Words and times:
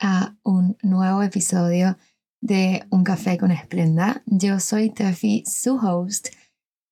a 0.00 0.36
un 0.42 0.76
nuevo 0.82 1.22
episodio 1.22 1.96
de 2.40 2.84
Un 2.90 3.04
Café 3.04 3.38
con 3.38 3.50
Esplenda. 3.50 4.22
Yo 4.26 4.60
soy 4.60 4.90
Tefi, 4.90 5.44
su 5.46 5.76
host, 5.76 6.28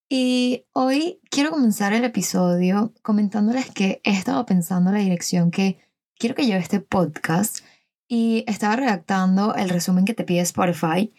y 0.08 0.64
hoy 0.72 1.20
quiero 1.30 1.50
comenzar 1.50 1.92
el 1.92 2.04
episodio 2.04 2.94
comentándoles 3.02 3.70
que 3.70 4.00
he 4.04 4.12
estado 4.12 4.46
pensando 4.46 4.90
en 4.90 4.96
la 4.96 5.02
dirección 5.02 5.50
que 5.50 5.78
quiero 6.16 6.36
que 6.36 6.46
lleve 6.46 6.60
este 6.60 6.80
podcast 6.80 7.64
y 8.06 8.44
estaba 8.46 8.76
redactando 8.76 9.54
el 9.56 9.68
resumen 9.68 10.04
que 10.04 10.14
te 10.14 10.22
pide 10.24 10.40
Spotify. 10.40 11.12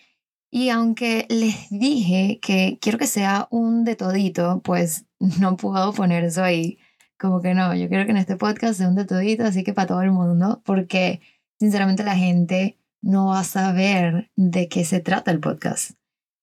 Y 0.50 0.70
aunque 0.70 1.26
les 1.30 1.70
dije 1.70 2.40
que 2.42 2.80
quiero 2.82 2.98
que 2.98 3.08
sea 3.08 3.48
un 3.52 3.84
de 3.84 3.98
todito, 3.98 4.62
pues 4.64 5.06
no 5.40 5.58
puedo 5.58 5.92
poner 5.92 6.24
eso 6.24 6.44
ahí 6.44 6.80
como 7.20 7.42
que 7.42 7.54
no, 7.54 7.74
yo 7.76 7.90
quiero 7.90 8.06
que 8.06 8.12
en 8.12 8.18
este 8.18 8.38
podcast 8.38 8.76
sea 8.78 8.88
un 8.88 8.96
de 8.96 9.06
todito, 9.06 9.44
así 9.44 9.64
que 9.64 9.74
para 9.74 9.88
todo 9.88 10.02
el 10.02 10.12
mundo, 10.12 10.62
porque 10.64 11.22
sinceramente 11.60 12.04
la 12.04 12.16
gente 12.16 12.78
no 13.02 13.28
va 13.28 13.42
a 13.42 13.44
saber 13.44 14.32
de 14.36 14.68
qué 14.68 14.86
se 14.86 15.00
trata 15.00 15.32
el 15.32 15.40
podcast. 15.40 15.92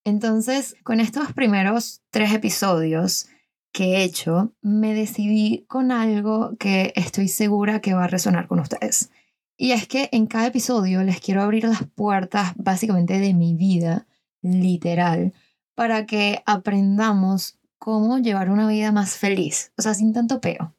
Entonces, 0.05 0.77
con 0.85 1.01
estos 1.01 1.33
primeros 1.33 2.03
tres 2.11 2.33
episodios 2.33 3.27
que 3.73 3.97
he 3.97 4.05
hecho, 4.05 4.53
me 4.63 4.95
decidí 4.95 5.65
con 5.67 5.91
algo 5.91 6.57
que 6.59 6.93
estoy 6.95 7.29
segura 7.29 7.81
que 7.81 7.95
va 7.95 8.05
a 8.05 8.09
resonar 8.09 8.47
con 8.47 8.61
ustedes. 8.61 9.11
Y 9.57 9.73
es 9.73 9.89
que 9.89 10.09
en 10.13 10.27
cada 10.27 10.47
episodio 10.47 11.03
les 11.03 11.21
quiero 11.21 11.43
abrir 11.43 11.65
las 11.65 11.85
puertas 11.85 12.53
básicamente 12.57 13.19
de 13.19 13.35
mi 13.35 13.55
vida, 13.55 14.07
literal, 14.43 15.33
para 15.75 16.07
que 16.07 16.43
aprendamos 16.47 17.59
cómo 17.79 18.19
llevar 18.19 18.51
una 18.51 18.69
vida 18.69 18.93
más 18.93 19.17
feliz, 19.17 19.73
o 19.77 19.83
sea, 19.83 19.95
sin 19.95 20.13
tanto 20.13 20.41
peo, 20.41 20.75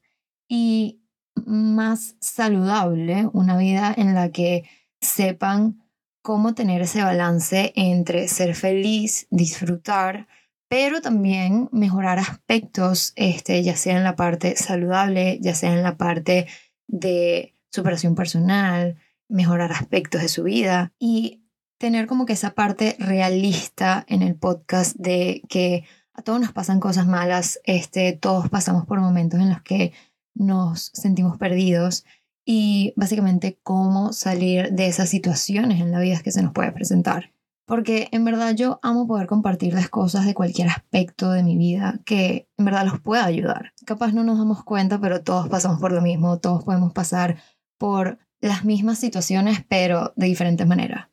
y 0.47 1.01
más 1.45 2.15
saludable, 2.19 3.29
una 3.33 3.57
vida 3.57 3.93
en 3.95 4.13
la 4.13 4.29
que 4.29 4.63
sepan 5.01 5.83
cómo 6.21 6.55
tener 6.55 6.81
ese 6.81 7.03
balance 7.03 7.71
entre 7.75 8.27
ser 8.27 8.55
feliz, 8.55 9.27
disfrutar, 9.29 10.27
pero 10.67 11.01
también 11.01 11.69
mejorar 11.71 12.17
aspectos, 12.17 13.13
este, 13.15 13.61
ya 13.61 13.75
sea 13.75 13.97
en 13.97 14.03
la 14.03 14.15
parte 14.15 14.55
saludable, 14.55 15.37
ya 15.41 15.53
sea 15.53 15.73
en 15.73 15.83
la 15.83 15.97
parte 15.97 16.47
de 16.87 17.55
superación 17.71 18.15
personal, 18.15 18.97
mejorar 19.29 19.71
aspectos 19.71 20.21
de 20.21 20.29
su 20.29 20.43
vida 20.43 20.93
y 20.99 21.43
tener 21.77 22.07
como 22.07 22.25
que 22.25 22.33
esa 22.33 22.51
parte 22.51 22.95
realista 22.99 24.05
en 24.07 24.21
el 24.21 24.35
podcast 24.35 24.95
de 24.97 25.43
que 25.49 25.85
a 26.13 26.21
todos 26.21 26.39
nos 26.39 26.53
pasan 26.53 26.79
cosas 26.79 27.05
malas, 27.05 27.59
este, 27.65 28.13
todos 28.13 28.49
pasamos 28.49 28.85
por 28.85 28.99
momentos 28.99 29.39
en 29.39 29.49
los 29.49 29.61
que 29.61 29.91
nos 30.35 30.91
sentimos 30.93 31.37
perdidos 31.37 32.05
y 32.45 32.93
básicamente 32.95 33.59
cómo 33.63 34.13
salir 34.13 34.71
de 34.71 34.87
esas 34.87 35.09
situaciones 35.09 35.81
en 35.81 35.91
la 35.91 35.99
vida 35.99 36.21
que 36.21 36.31
se 36.31 36.43
nos 36.43 36.53
puede 36.53 36.71
presentar. 36.71 37.31
Porque 37.65 38.09
en 38.11 38.23
verdad 38.23 38.53
yo 38.53 38.79
amo 38.83 39.07
poder 39.07 39.25
compartir 39.25 39.73
las 39.73 39.89
cosas 39.89 40.27
de 40.27 40.35
cualquier 40.35 40.69
aspecto 40.69 41.31
de 41.31 41.41
mi 41.41 41.57
vida 41.57 41.99
que 42.05 42.47
en 42.57 42.65
verdad 42.65 42.85
los 42.85 43.01
pueda 43.01 43.25
ayudar. 43.25 43.73
Capaz 43.85 44.13
no 44.13 44.23
nos 44.23 44.37
damos 44.37 44.63
cuenta, 44.63 45.01
pero 45.01 45.23
todos 45.23 45.49
pasamos 45.49 45.79
por 45.79 45.91
lo 45.91 46.01
mismo, 46.01 46.37
todos 46.37 46.63
podemos 46.63 46.93
pasar 46.93 47.37
por 47.79 48.19
las 48.39 48.65
mismas 48.65 48.99
situaciones, 48.99 49.65
pero 49.67 50.13
de 50.15 50.27
diferentes 50.27 50.67
maneras. 50.67 51.07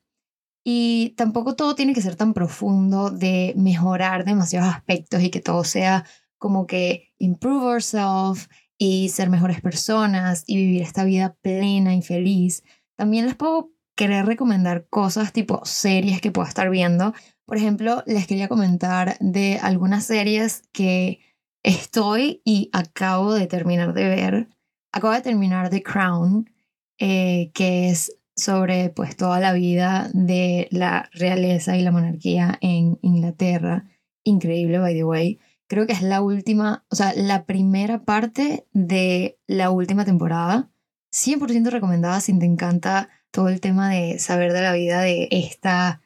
Y 0.65 1.15
tampoco 1.17 1.57
todo 1.57 1.75
tiene 1.75 1.95
que 1.95 2.03
ser 2.03 2.17
tan 2.17 2.35
profundo 2.35 3.11
de 3.11 3.55
mejorar 3.57 4.27
demasiados 4.27 4.75
aspectos 4.75 5.23
y 5.23 5.31
que 5.31 5.41
todo 5.41 5.65
sea 5.65 6.05
como 6.39 6.67
que 6.67 7.13
improve 7.19 7.65
ourselves 7.65 8.49
y 8.79 9.09
ser 9.11 9.31
mejores 9.31 9.61
personas 9.61 10.45
y 10.47 10.57
vivir 10.57 10.83
esta 10.83 11.05
vida 11.05 11.37
plena 11.43 11.95
y 11.95 12.03
feliz. 12.03 12.63
También 12.97 13.27
les 13.27 13.35
puedo 13.35 13.71
querer 13.97 14.27
recomendar 14.27 14.87
cosas 14.89 15.33
tipo 15.33 15.65
series 15.65 16.21
que 16.21 16.33
puedo 16.33 16.49
estar 16.49 16.71
viendo. 16.71 17.15
Por 17.45 17.57
ejemplo, 17.57 18.03
les 18.07 18.27
quería 18.27 18.49
comentar 18.49 19.17
de 19.21 19.59
algunas 19.63 20.05
series 20.05 20.63
que 20.73 21.21
estoy 21.63 22.41
y 22.45 22.71
acabo 22.73 23.35
de 23.35 23.47
terminar 23.47 23.95
de 23.95 24.09
ver. 24.09 24.49
Acabo 24.93 25.13
de 25.15 25.23
terminar 25.23 25.71
The 25.71 25.83
Crown, 25.83 26.51
eh, 26.99 27.51
que 27.55 27.91
es 27.91 28.19
sobre 28.35 28.91
pues 28.91 29.17
toda 29.17 29.41
la 29.41 29.53
vida 29.53 30.11
de 30.15 30.69
la 30.71 31.09
realeza 31.13 31.77
y 31.77 31.83
la 31.83 31.93
monarquía 31.93 32.59
en 32.61 32.99
Inglaterra. 33.03 33.85
Increíble, 34.25 34.79
by 34.79 34.95
the 34.95 35.05
way. 35.05 35.39
Creo 35.73 35.87
que 35.87 35.95
es 35.95 36.03
la 36.03 36.21
última, 36.21 36.85
o 36.91 36.97
sea, 36.97 37.15
la 37.17 37.47
primera 37.47 38.05
parte 38.05 38.67
de 38.75 39.39
la 39.47 39.71
última 39.71 40.05
temporada. 40.05 40.71
100% 41.13 41.71
recomendada 41.71 42.21
si 42.21 42.39
te 42.39 42.45
encanta 42.45 43.09
todo 43.31 43.49
el 43.49 43.63
tema 43.63 43.89
de 43.89 44.19
saber 44.19 44.53
de 44.53 44.61
la 44.61 44.75
vida 44.75 45.01
de 45.01 45.29
esta 45.31 46.03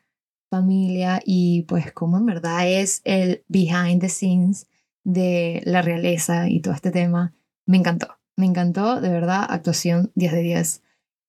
familia 0.48 1.20
y 1.24 1.62
pues 1.62 1.90
cómo 1.90 2.16
en 2.16 2.26
verdad 2.26 2.68
es 2.68 3.02
el 3.02 3.42
behind 3.48 4.00
the 4.00 4.08
scenes 4.08 4.68
de 5.02 5.62
la 5.64 5.82
realeza 5.82 6.48
y 6.48 6.60
todo 6.60 6.72
este 6.72 6.92
tema. 6.92 7.34
Me 7.66 7.76
encantó, 7.76 8.20
me 8.36 8.46
encantó, 8.46 9.00
de 9.00 9.08
verdad, 9.08 9.44
actuación 9.48 10.12
10 10.14 10.32
de 10.32 10.42
10. 10.42 10.82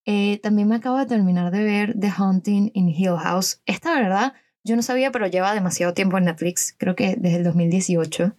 Eh, 0.06 0.38
también 0.44 0.68
me 0.68 0.76
acabo 0.76 0.96
de 0.98 1.06
terminar 1.06 1.50
de 1.50 1.64
ver 1.64 1.98
The 1.98 2.12
Haunting 2.16 2.70
in 2.72 2.88
Hill 2.88 3.16
House. 3.16 3.62
Esta, 3.66 3.96
verdad, 3.96 4.34
yo 4.68 4.76
no 4.76 4.82
sabía, 4.82 5.10
pero 5.10 5.26
lleva 5.26 5.54
demasiado 5.54 5.94
tiempo 5.94 6.18
en 6.18 6.24
Netflix, 6.24 6.74
creo 6.78 6.94
que 6.94 7.16
desde 7.16 7.38
el 7.38 7.44
2018. 7.44 8.36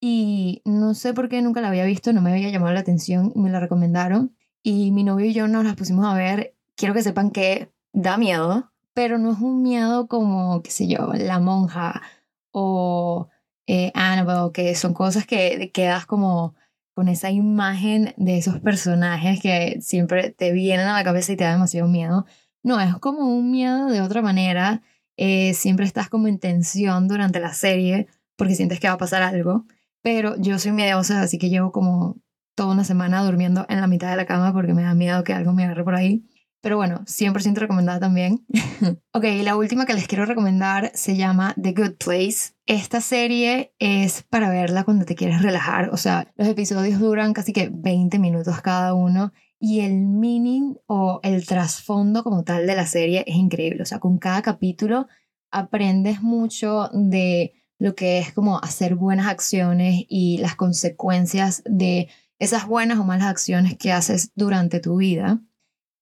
Y 0.00 0.62
no 0.64 0.94
sé 0.94 1.14
por 1.14 1.28
qué 1.28 1.42
nunca 1.42 1.60
la 1.60 1.68
había 1.68 1.84
visto, 1.84 2.12
no 2.12 2.20
me 2.20 2.32
había 2.32 2.50
llamado 2.50 2.74
la 2.74 2.80
atención 2.80 3.32
y 3.34 3.40
me 3.40 3.50
la 3.50 3.60
recomendaron. 3.60 4.36
Y 4.62 4.92
mi 4.92 5.02
novio 5.04 5.26
y 5.26 5.32
yo 5.32 5.48
nos 5.48 5.64
las 5.64 5.76
pusimos 5.76 6.06
a 6.06 6.14
ver. 6.14 6.54
Quiero 6.76 6.94
que 6.94 7.02
sepan 7.02 7.30
que 7.30 7.72
da 7.92 8.18
miedo, 8.18 8.72
pero 8.92 9.18
no 9.18 9.32
es 9.32 9.40
un 9.40 9.62
miedo 9.62 10.06
como, 10.08 10.62
qué 10.62 10.70
sé 10.70 10.86
yo, 10.88 11.12
La 11.14 11.40
Monja 11.40 12.02
o 12.50 13.28
eh, 13.66 13.92
Annabelle, 13.94 14.52
que 14.52 14.74
son 14.74 14.94
cosas 14.94 15.26
que 15.26 15.70
quedas 15.72 16.06
como 16.06 16.54
con 16.94 17.08
esa 17.08 17.30
imagen 17.30 18.14
de 18.16 18.38
esos 18.38 18.60
personajes 18.60 19.40
que 19.40 19.78
siempre 19.80 20.30
te 20.30 20.52
vienen 20.52 20.86
a 20.86 20.94
la 20.94 21.04
cabeza 21.04 21.32
y 21.32 21.36
te 21.36 21.44
da 21.44 21.52
demasiado 21.52 21.88
miedo. 21.88 22.26
No, 22.62 22.80
es 22.80 22.94
como 22.96 23.26
un 23.26 23.50
miedo 23.50 23.88
de 23.88 24.00
otra 24.00 24.22
manera. 24.22 24.82
Eh, 25.16 25.54
siempre 25.54 25.86
estás 25.86 26.08
como 26.08 26.28
en 26.28 26.38
tensión 26.38 27.08
durante 27.08 27.40
la 27.40 27.54
serie 27.54 28.08
porque 28.36 28.54
sientes 28.54 28.80
que 28.80 28.88
va 28.88 28.94
a 28.94 28.98
pasar 28.98 29.22
algo. 29.22 29.66
Pero 30.02 30.36
yo 30.38 30.58
soy 30.58 30.72
miedosa, 30.72 31.22
así 31.22 31.38
que 31.38 31.48
llevo 31.48 31.72
como 31.72 32.16
toda 32.54 32.72
una 32.72 32.84
semana 32.84 33.24
durmiendo 33.24 33.66
en 33.68 33.80
la 33.80 33.86
mitad 33.86 34.10
de 34.10 34.16
la 34.16 34.26
cama 34.26 34.52
porque 34.52 34.74
me 34.74 34.82
da 34.82 34.94
miedo 34.94 35.24
que 35.24 35.32
algo 35.32 35.52
me 35.52 35.64
agarre 35.64 35.84
por 35.84 35.94
ahí. 35.94 36.24
Pero 36.60 36.78
bueno, 36.78 37.04
100% 37.06 37.56
recomendada 37.56 38.00
también. 38.00 38.46
ok, 39.12 39.24
la 39.42 39.54
última 39.54 39.84
que 39.84 39.92
les 39.92 40.08
quiero 40.08 40.24
recomendar 40.24 40.92
se 40.94 41.14
llama 41.14 41.54
The 41.60 41.72
Good 41.72 41.96
Place. 42.02 42.54
Esta 42.64 43.02
serie 43.02 43.74
es 43.78 44.22
para 44.22 44.48
verla 44.48 44.84
cuando 44.84 45.04
te 45.04 45.14
quieres 45.14 45.42
relajar. 45.42 45.90
O 45.92 45.98
sea, 45.98 46.32
los 46.36 46.48
episodios 46.48 47.00
duran 47.00 47.34
casi 47.34 47.52
que 47.52 47.70
20 47.70 48.18
minutos 48.18 48.62
cada 48.62 48.94
uno 48.94 49.34
y 49.60 49.80
el 49.80 49.94
meaning 49.94 50.76
o 50.86 51.20
el 51.22 51.46
trasfondo 51.46 52.22
como 52.22 52.44
tal 52.44 52.66
de 52.66 52.76
la 52.76 52.86
serie 52.86 53.24
es 53.26 53.36
increíble. 53.36 53.82
O 53.82 53.86
sea, 53.86 53.98
con 53.98 54.18
cada 54.18 54.42
capítulo 54.42 55.06
aprendes 55.50 56.22
mucho 56.22 56.90
de 56.92 57.54
lo 57.78 57.94
que 57.94 58.18
es 58.18 58.32
como 58.32 58.58
hacer 58.58 58.94
buenas 58.94 59.26
acciones 59.26 60.04
y 60.08 60.38
las 60.38 60.54
consecuencias 60.56 61.62
de 61.64 62.08
esas 62.38 62.66
buenas 62.66 62.98
o 62.98 63.04
malas 63.04 63.28
acciones 63.28 63.76
que 63.76 63.92
haces 63.92 64.32
durante 64.34 64.80
tu 64.80 64.96
vida. 64.96 65.40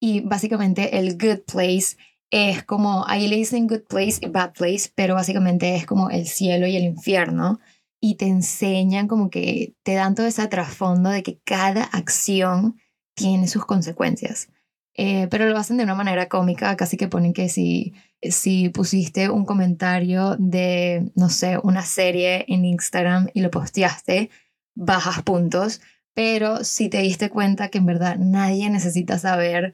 Y 0.01 0.21
básicamente 0.21 0.99
el 0.99 1.17
good 1.19 1.43
place 1.47 1.97
es 2.31 2.65
como, 2.65 3.07
ahí 3.07 3.29
le 3.29 3.37
dicen 3.37 3.69
good 3.69 3.85
place 3.89 4.19
y 4.23 4.27
bad 4.27 4.53
place, 4.55 4.91
pero 4.95 5.15
básicamente 5.15 5.77
es 5.77 5.87
como 5.87 6.11
el 6.11 6.27
cielo 6.27 6.67
y 6.67 6.77
el 6.77 6.85
infierno. 6.85 7.61
Y 8.01 8.17
te 8.17 8.27
enseñan 8.27 9.07
como 9.07 9.31
que 9.31 9.77
te 9.85 9.95
dan 9.95 10.15
todo 10.15 10.27
ese 10.27 10.49
trasfondo 10.49 11.11
de 11.11 11.23
que 11.23 11.39
cada 11.45 11.85
acción 11.85 12.77
tiene 13.23 13.49
sus 13.49 13.65
consecuencias. 13.65 14.49
Eh, 14.95 15.27
pero 15.31 15.47
lo 15.47 15.57
hacen 15.57 15.79
de 15.79 15.85
una 15.85 15.95
manera 15.95 16.29
cómica, 16.29 16.77
casi 16.77 16.97
que 16.97 17.09
ponen 17.09 17.33
que 17.33 17.49
si, 17.49 17.95
si 18.21 18.69
pusiste 18.69 19.31
un 19.31 19.47
comentario 19.47 20.37
de, 20.39 21.11
no 21.15 21.31
sé, 21.31 21.59
una 21.63 21.83
serie 21.83 22.45
en 22.49 22.65
Instagram 22.65 23.29
y 23.33 23.41
lo 23.41 23.51
posteaste, 23.51 24.29
bajas 24.75 25.23
puntos, 25.23 25.81
pero 26.15 26.63
si 26.65 26.89
te 26.91 26.99
diste 26.99 27.31
cuenta 27.31 27.69
que 27.69 27.79
en 27.79 27.87
verdad 27.87 28.17
nadie 28.19 28.69
necesita 28.69 29.19
saber 29.19 29.73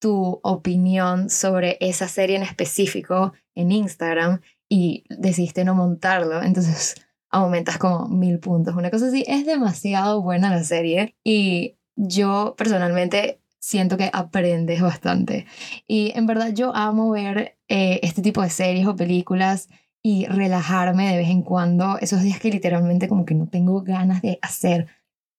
tu 0.00 0.40
opinión 0.42 1.30
sobre 1.30 1.76
esa 1.80 2.08
serie 2.08 2.36
en 2.36 2.42
específico 2.42 3.32
en 3.54 3.72
Instagram 3.72 4.40
y 4.68 5.04
decidiste 5.10 5.64
no 5.64 5.74
montarlo, 5.74 6.42
entonces 6.42 6.94
aumentas 7.30 7.78
como 7.78 8.08
mil 8.08 8.38
puntos. 8.38 8.74
Una 8.76 8.90
cosa 8.90 9.08
así, 9.08 9.24
es 9.26 9.46
demasiado 9.46 10.22
buena 10.22 10.50
la 10.50 10.62
serie 10.62 11.16
y 11.24 11.76
yo 11.96 12.54
personalmente 12.56 13.40
siento 13.58 13.96
que 13.96 14.10
aprendes 14.12 14.80
bastante. 14.80 15.46
Y 15.86 16.12
en 16.16 16.26
verdad 16.26 16.52
yo 16.52 16.74
amo 16.74 17.10
ver 17.10 17.58
eh, 17.68 18.00
este 18.02 18.22
tipo 18.22 18.42
de 18.42 18.50
series 18.50 18.86
o 18.86 18.96
películas 18.96 19.68
y 20.02 20.26
relajarme 20.26 21.10
de 21.10 21.18
vez 21.18 21.28
en 21.28 21.42
cuando, 21.42 21.98
esos 21.98 22.22
días 22.22 22.40
que 22.40 22.50
literalmente 22.50 23.08
como 23.08 23.26
que 23.26 23.34
no 23.34 23.48
tengo 23.48 23.82
ganas 23.82 24.22
de 24.22 24.38
hacer 24.40 24.86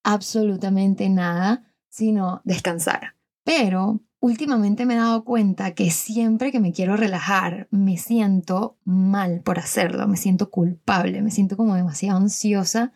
absolutamente 0.04 1.10
nada, 1.10 1.64
sino 1.90 2.42
descansar. 2.46 3.16
Pero 3.44 4.02
últimamente 4.20 4.86
me 4.86 4.94
he 4.94 4.98
dado 4.98 5.26
cuenta 5.26 5.74
que 5.74 5.90
siempre 5.90 6.52
que 6.52 6.60
me 6.60 6.74
quiero 6.74 6.96
relajar, 6.96 7.68
me 7.72 7.98
siento 7.98 8.78
mal 8.86 9.42
por 9.42 9.58
hacerlo, 9.58 10.08
me 10.08 10.18
siento 10.18 10.52
culpable, 10.52 11.24
me 11.24 11.32
siento 11.32 11.58
como 11.58 11.76
demasiado 11.76 12.20
ansiosa 12.20 12.94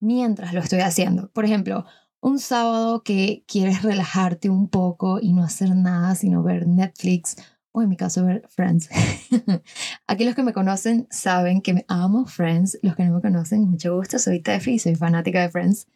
mientras 0.00 0.54
lo 0.54 0.60
estoy 0.60 0.80
haciendo. 0.80 1.30
Por 1.32 1.44
ejemplo, 1.44 1.84
un 2.22 2.38
sábado 2.38 3.02
que 3.02 3.44
quieres 3.46 3.82
relajarte 3.82 4.48
un 4.48 4.68
poco 4.68 5.18
y 5.20 5.32
no 5.32 5.42
hacer 5.42 5.74
nada, 5.74 6.14
sino 6.14 6.42
ver 6.42 6.68
Netflix 6.68 7.36
o 7.72 7.82
en 7.82 7.88
mi 7.88 7.96
caso 7.96 8.24
ver 8.24 8.46
Friends. 8.48 8.88
Aquí 10.06 10.24
los 10.24 10.36
que 10.36 10.44
me 10.44 10.52
conocen 10.52 11.08
saben 11.10 11.60
que 11.62 11.74
me 11.74 11.84
amo 11.88 12.26
Friends, 12.26 12.78
los 12.82 12.94
que 12.94 13.04
no 13.04 13.16
me 13.16 13.20
conocen, 13.20 13.68
mucho 13.68 13.96
gusto, 13.96 14.18
soy 14.20 14.40
Tefi, 14.40 14.78
soy 14.78 14.94
fanática 14.94 15.42
de 15.42 15.50
Friends. 15.50 15.88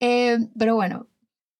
Eh, 0.00 0.38
pero 0.58 0.74
bueno, 0.74 1.06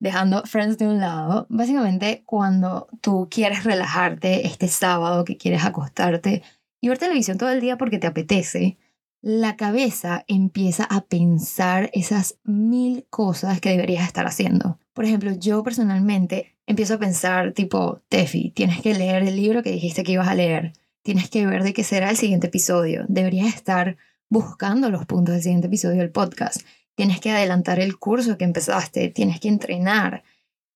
dejando 0.00 0.43
Friends 0.44 0.78
de 0.78 0.87
un 0.87 1.00
lado, 1.00 1.46
básicamente 1.50 2.22
cuando 2.25 2.88
tú 3.02 3.28
quieres 3.31 3.64
relajarte 3.64 4.46
este 4.46 4.69
sábado, 4.69 5.25
que 5.25 5.37
quieres 5.37 5.64
acostarte 5.64 6.43
y 6.81 6.88
ver 6.88 6.96
televisión 6.96 7.37
todo 7.37 7.50
el 7.50 7.60
día 7.60 7.76
porque 7.76 7.99
te 7.99 8.06
apetece, 8.06 8.78
la 9.20 9.56
cabeza 9.56 10.25
empieza 10.29 10.85
a 10.85 11.03
pensar 11.03 11.91
esas 11.93 12.38
mil 12.44 13.06
cosas 13.11 13.61
que 13.61 13.70
deberías 13.70 14.06
estar 14.06 14.26
haciendo. 14.26 14.79
Por 14.93 15.05
ejemplo, 15.05 15.32
yo 15.32 15.62
personalmente 15.62 16.56
empiezo 16.67 16.94
a 16.94 16.99
pensar 16.99 17.53
tipo, 17.53 18.03
Tefi, 18.09 18.50
tienes 18.50 18.81
que 18.81 18.94
leer 18.94 19.25
el 19.25 19.37
libro 19.37 19.62
que 19.62 19.73
dijiste 19.73 20.05
que 20.05 20.12
ibas 20.12 20.29
a 20.29 20.35
leer, 20.35 20.73
tienes 21.03 21.31
que 21.31 21.47
ver 21.47 21.62
de 21.65 21.73
qué 21.73 21.82
será 21.82 22.11
el 22.11 22.17
siguiente 22.17 22.47
episodio, 22.47 23.05
deberías 23.09 23.55
estar 23.55 23.97
buscando 24.29 24.91
los 24.91 25.06
puntos 25.06 25.35
del 25.35 25.43
siguiente 25.43 25.67
episodio 25.67 25.99
del 25.99 26.11
podcast, 26.11 26.62
tienes 26.94 27.20
que 27.20 27.31
adelantar 27.31 27.81
el 27.81 27.99
curso 27.99 28.38
que 28.38 28.44
empezaste, 28.44 29.09
tienes 29.09 29.41
que 29.41 29.49
entrenar. 29.49 30.25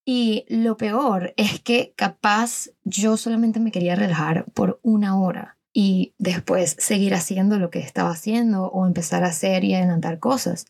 Y 0.04 0.46
lo 0.48 0.76
peor 0.76 1.32
es 1.36 1.60
que 1.60 1.92
capaz 1.96 2.70
yo 2.82 3.16
solamente 3.16 3.60
me 3.60 3.70
quería 3.70 3.94
relajar 3.94 4.46
por 4.52 4.80
una 4.82 5.20
hora 5.20 5.58
y 5.72 6.14
después 6.18 6.76
seguir 6.78 7.14
haciendo 7.14 7.58
lo 7.58 7.70
que 7.70 7.78
estaba 7.78 8.10
haciendo 8.10 8.66
o 8.66 8.86
empezar 8.86 9.24
a 9.24 9.28
hacer 9.28 9.64
y 9.64 9.74
adelantar 9.74 10.18
cosas. 10.18 10.66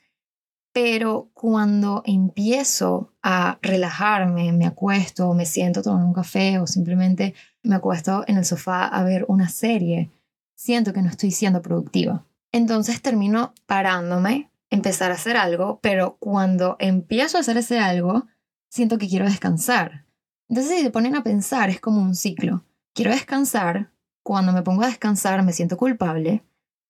Pero 0.73 1.31
cuando 1.35 2.03
empiezo 2.07 3.13
a 3.23 3.59
relajarme, 3.61 4.53
me 4.53 4.67
acuesto, 4.67 5.35
me 5.35 5.45
siento 5.45 5.83
tomando 5.83 6.07
un 6.07 6.15
café 6.15 6.59
o 6.59 6.67
simplemente 6.67 7.35
me 7.63 7.75
acuesto 7.75 8.25
en 8.27 8.39
el 8.39 8.45
sofá 8.45 8.87
a 8.87 9.05
ver 9.05 9.25
una 9.29 9.49
serie, 9.49 10.11
siento 10.55 10.93
que 10.93 11.03
no 11.03 11.11
estoy 11.11 11.31
siendo 11.31 11.61
productiva. 11.61 12.25
Entonces 12.53 13.03
termino 13.03 13.53
parándome 13.67 14.51
empezar 14.71 15.11
a 15.11 15.15
hacer 15.15 15.37
algo, 15.37 15.79
pero 15.83 16.17
cuando 16.19 16.77
empiezo 16.79 17.37
a 17.37 17.41
hacer 17.41 17.59
ese 17.59 17.79
algo, 17.79 18.27
siento 18.71 18.97
que 18.97 19.09
quiero 19.09 19.27
descansar. 19.27 20.07
Entonces, 20.49 20.79
si 20.79 20.85
te 20.85 20.91
ponen 20.91 21.15
a 21.15 21.23
pensar, 21.23 21.69
es 21.69 21.81
como 21.81 22.01
un 22.01 22.15
ciclo. 22.15 22.65
Quiero 22.95 23.11
descansar, 23.11 23.92
cuando 24.23 24.53
me 24.53 24.63
pongo 24.63 24.83
a 24.83 24.87
descansar 24.87 25.43
me 25.43 25.53
siento 25.53 25.77
culpable, 25.77 26.45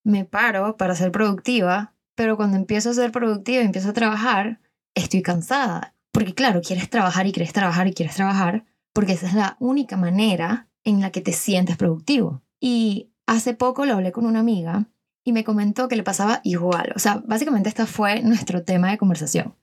me 0.05 0.25
paro 0.25 0.77
para 0.77 0.95
ser 0.95 1.13
productiva, 1.13 1.95
pero 2.15 2.37
cuando 2.37 2.57
empiezo 2.57 2.91
a 2.91 2.95
ser 2.95 3.13
productiva 3.13 3.63
y 3.63 3.67
empiezo 3.67 3.91
a 3.91 3.95
trabajar, 3.95 4.61
estoy 4.95 5.23
cansada. 5.23 5.95
Porque 6.13 6.35
claro, 6.35 6.61
quieres 6.61 6.91
trabajar 6.91 7.27
y 7.27 7.33
quieres 7.33 7.53
trabajar 7.53 7.87
y 7.87 7.95
quieres 7.95 8.17
trabajar, 8.17 8.65
porque 8.93 9.13
esa 9.13 9.27
es 9.27 9.35
la 9.35 9.57
única 9.61 9.97
manera 9.97 10.69
en 10.85 11.01
la 11.01 11.11
que 11.11 11.21
te 11.21 11.33
sientes 11.33 11.77
productivo. 11.77 12.43
Y 12.61 13.11
hace 13.27 13.55
poco 13.55 13.87
lo 13.87 13.95
hablé 13.95 14.13
con 14.13 14.27
una 14.27 14.41
amiga 14.41 14.89
y 15.25 15.33
me 15.33 15.45
comentó 15.45 15.89
que 15.89 15.97
le 15.97 16.03
pasaba 16.03 16.41
igual. 16.45 16.93
O 16.95 16.99
sea, 16.99 17.23
básicamente 17.27 17.69
este 17.69 17.87
fue 17.87 18.23
nuestro 18.23 18.65
tema 18.65 18.91
de 18.91 18.99
conversación. 18.99 19.55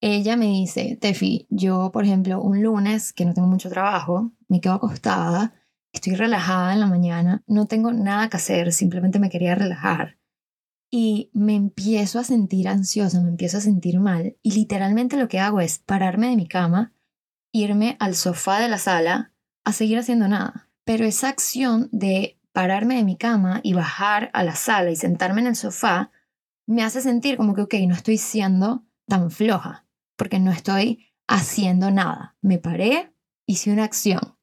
Ella 0.00 0.36
me 0.36 0.46
dice, 0.46 0.98
Tefi, 1.00 1.46
yo, 1.48 1.90
por 1.90 2.04
ejemplo, 2.04 2.42
un 2.42 2.62
lunes 2.62 3.12
que 3.12 3.24
no 3.24 3.32
tengo 3.32 3.48
mucho 3.48 3.70
trabajo, 3.70 4.32
me 4.48 4.60
quedo 4.60 4.74
acostada, 4.74 5.54
estoy 5.98 6.14
relajada 6.14 6.72
en 6.72 6.80
la 6.80 6.86
mañana, 6.86 7.42
no 7.46 7.66
tengo 7.66 7.92
nada 7.92 8.28
que 8.28 8.36
hacer, 8.36 8.72
simplemente 8.72 9.18
me 9.18 9.30
quería 9.30 9.54
relajar. 9.54 10.18
Y 10.90 11.30
me 11.32 11.54
empiezo 11.56 12.18
a 12.18 12.24
sentir 12.24 12.68
ansiosa, 12.68 13.20
me 13.20 13.28
empiezo 13.28 13.58
a 13.58 13.60
sentir 13.60 13.98
mal. 13.98 14.36
Y 14.42 14.52
literalmente 14.52 15.16
lo 15.16 15.28
que 15.28 15.40
hago 15.40 15.60
es 15.60 15.78
pararme 15.78 16.28
de 16.28 16.36
mi 16.36 16.46
cama, 16.46 16.92
irme 17.52 17.96
al 17.98 18.14
sofá 18.14 18.60
de 18.60 18.68
la 18.68 18.78
sala 18.78 19.32
a 19.64 19.72
seguir 19.72 19.98
haciendo 19.98 20.28
nada. 20.28 20.68
Pero 20.84 21.04
esa 21.04 21.28
acción 21.28 21.88
de 21.90 22.38
pararme 22.52 22.96
de 22.96 23.04
mi 23.04 23.16
cama 23.16 23.60
y 23.64 23.72
bajar 23.72 24.30
a 24.32 24.44
la 24.44 24.54
sala 24.54 24.90
y 24.90 24.96
sentarme 24.96 25.40
en 25.40 25.48
el 25.48 25.56
sofá, 25.56 26.12
me 26.66 26.82
hace 26.82 27.00
sentir 27.00 27.36
como 27.36 27.54
que, 27.54 27.62
ok, 27.62 27.74
no 27.88 27.94
estoy 27.94 28.18
siendo 28.18 28.84
tan 29.06 29.30
floja, 29.30 29.86
porque 30.16 30.38
no 30.38 30.52
estoy 30.52 31.12
haciendo 31.26 31.90
nada. 31.90 32.36
Me 32.40 32.58
paré, 32.58 33.12
hice 33.46 33.72
una 33.72 33.84
acción. 33.84 34.33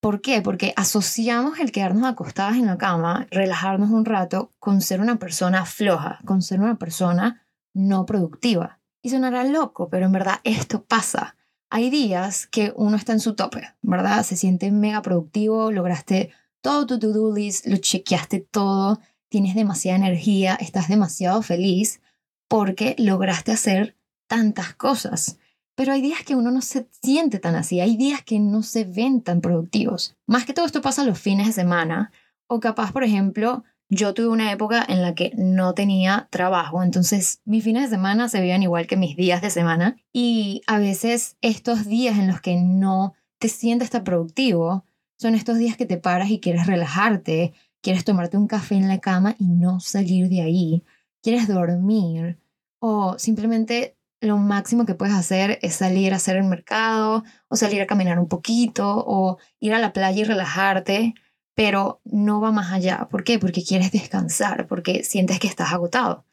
¿Por 0.00 0.20
qué? 0.20 0.42
Porque 0.42 0.72
asociamos 0.76 1.58
el 1.58 1.72
quedarnos 1.72 2.04
acostadas 2.04 2.56
en 2.56 2.66
la 2.66 2.78
cama, 2.78 3.26
relajarnos 3.30 3.90
un 3.90 4.04
rato, 4.04 4.52
con 4.60 4.80
ser 4.80 5.00
una 5.00 5.18
persona 5.18 5.64
floja, 5.64 6.20
con 6.24 6.40
ser 6.40 6.60
una 6.60 6.76
persona 6.76 7.42
no 7.74 8.06
productiva. 8.06 8.78
Y 9.02 9.10
sonará 9.10 9.44
loco, 9.44 9.88
pero 9.88 10.06
en 10.06 10.12
verdad 10.12 10.40
esto 10.44 10.84
pasa. 10.84 11.36
Hay 11.70 11.90
días 11.90 12.46
que 12.46 12.72
uno 12.76 12.96
está 12.96 13.12
en 13.12 13.20
su 13.20 13.34
tope, 13.34 13.74
¿verdad? 13.82 14.22
Se 14.22 14.36
siente 14.36 14.70
mega 14.70 15.02
productivo, 15.02 15.72
lograste 15.72 16.30
todo 16.60 16.86
tu 16.86 16.98
to-do 16.98 17.34
list, 17.34 17.66
lo 17.66 17.76
chequeaste 17.76 18.40
todo, 18.40 19.00
tienes 19.28 19.54
demasiada 19.54 19.98
energía, 19.98 20.54
estás 20.54 20.88
demasiado 20.88 21.42
feliz 21.42 22.00
porque 22.48 22.94
lograste 22.98 23.52
hacer 23.52 23.96
tantas 24.26 24.74
cosas. 24.74 25.38
Pero 25.78 25.92
hay 25.92 26.02
días 26.02 26.24
que 26.24 26.34
uno 26.34 26.50
no 26.50 26.60
se 26.60 26.88
siente 26.90 27.38
tan 27.38 27.54
así, 27.54 27.78
hay 27.78 27.96
días 27.96 28.24
que 28.24 28.40
no 28.40 28.64
se 28.64 28.82
ven 28.82 29.22
tan 29.22 29.40
productivos. 29.40 30.16
Más 30.26 30.44
que 30.44 30.52
todo 30.52 30.66
esto 30.66 30.82
pasa 30.82 31.04
los 31.04 31.20
fines 31.20 31.46
de 31.46 31.52
semana 31.52 32.10
o 32.48 32.58
capaz, 32.58 32.90
por 32.90 33.04
ejemplo, 33.04 33.62
yo 33.88 34.12
tuve 34.12 34.26
una 34.26 34.50
época 34.50 34.84
en 34.88 35.02
la 35.02 35.14
que 35.14 35.30
no 35.36 35.74
tenía 35.74 36.26
trabajo, 36.32 36.82
entonces 36.82 37.42
mis 37.44 37.62
fines 37.62 37.84
de 37.84 37.90
semana 37.90 38.28
se 38.28 38.40
veían 38.40 38.64
igual 38.64 38.88
que 38.88 38.96
mis 38.96 39.14
días 39.16 39.40
de 39.40 39.50
semana 39.50 39.96
y 40.12 40.62
a 40.66 40.80
veces 40.80 41.36
estos 41.42 41.86
días 41.86 42.18
en 42.18 42.26
los 42.26 42.40
que 42.40 42.56
no 42.56 43.14
te 43.38 43.48
sientes 43.48 43.90
tan 43.90 44.02
productivo 44.02 44.84
son 45.16 45.36
estos 45.36 45.58
días 45.58 45.76
que 45.76 45.86
te 45.86 45.96
paras 45.96 46.28
y 46.30 46.40
quieres 46.40 46.66
relajarte, 46.66 47.52
quieres 47.82 48.04
tomarte 48.04 48.36
un 48.36 48.48
café 48.48 48.74
en 48.74 48.88
la 48.88 48.98
cama 48.98 49.36
y 49.38 49.46
no 49.46 49.78
salir 49.78 50.28
de 50.28 50.40
ahí, 50.40 50.82
quieres 51.22 51.46
dormir 51.46 52.36
o 52.80 53.16
simplemente 53.16 53.97
lo 54.20 54.36
máximo 54.38 54.86
que 54.86 54.94
puedes 54.94 55.14
hacer 55.14 55.58
es 55.62 55.74
salir 55.74 56.12
a 56.12 56.16
hacer 56.16 56.36
el 56.36 56.44
mercado 56.44 57.24
o 57.48 57.56
salir 57.56 57.80
a 57.82 57.86
caminar 57.86 58.18
un 58.18 58.28
poquito 58.28 59.04
o 59.06 59.38
ir 59.60 59.74
a 59.74 59.78
la 59.78 59.92
playa 59.92 60.20
y 60.20 60.24
relajarte, 60.24 61.14
pero 61.54 62.00
no 62.04 62.40
va 62.40 62.52
más 62.52 62.72
allá. 62.72 63.08
¿Por 63.10 63.24
qué? 63.24 63.38
Porque 63.38 63.64
quieres 63.64 63.92
descansar, 63.92 64.66
porque 64.66 65.04
sientes 65.04 65.38
que 65.38 65.48
estás 65.48 65.72
agotado. 65.72 66.24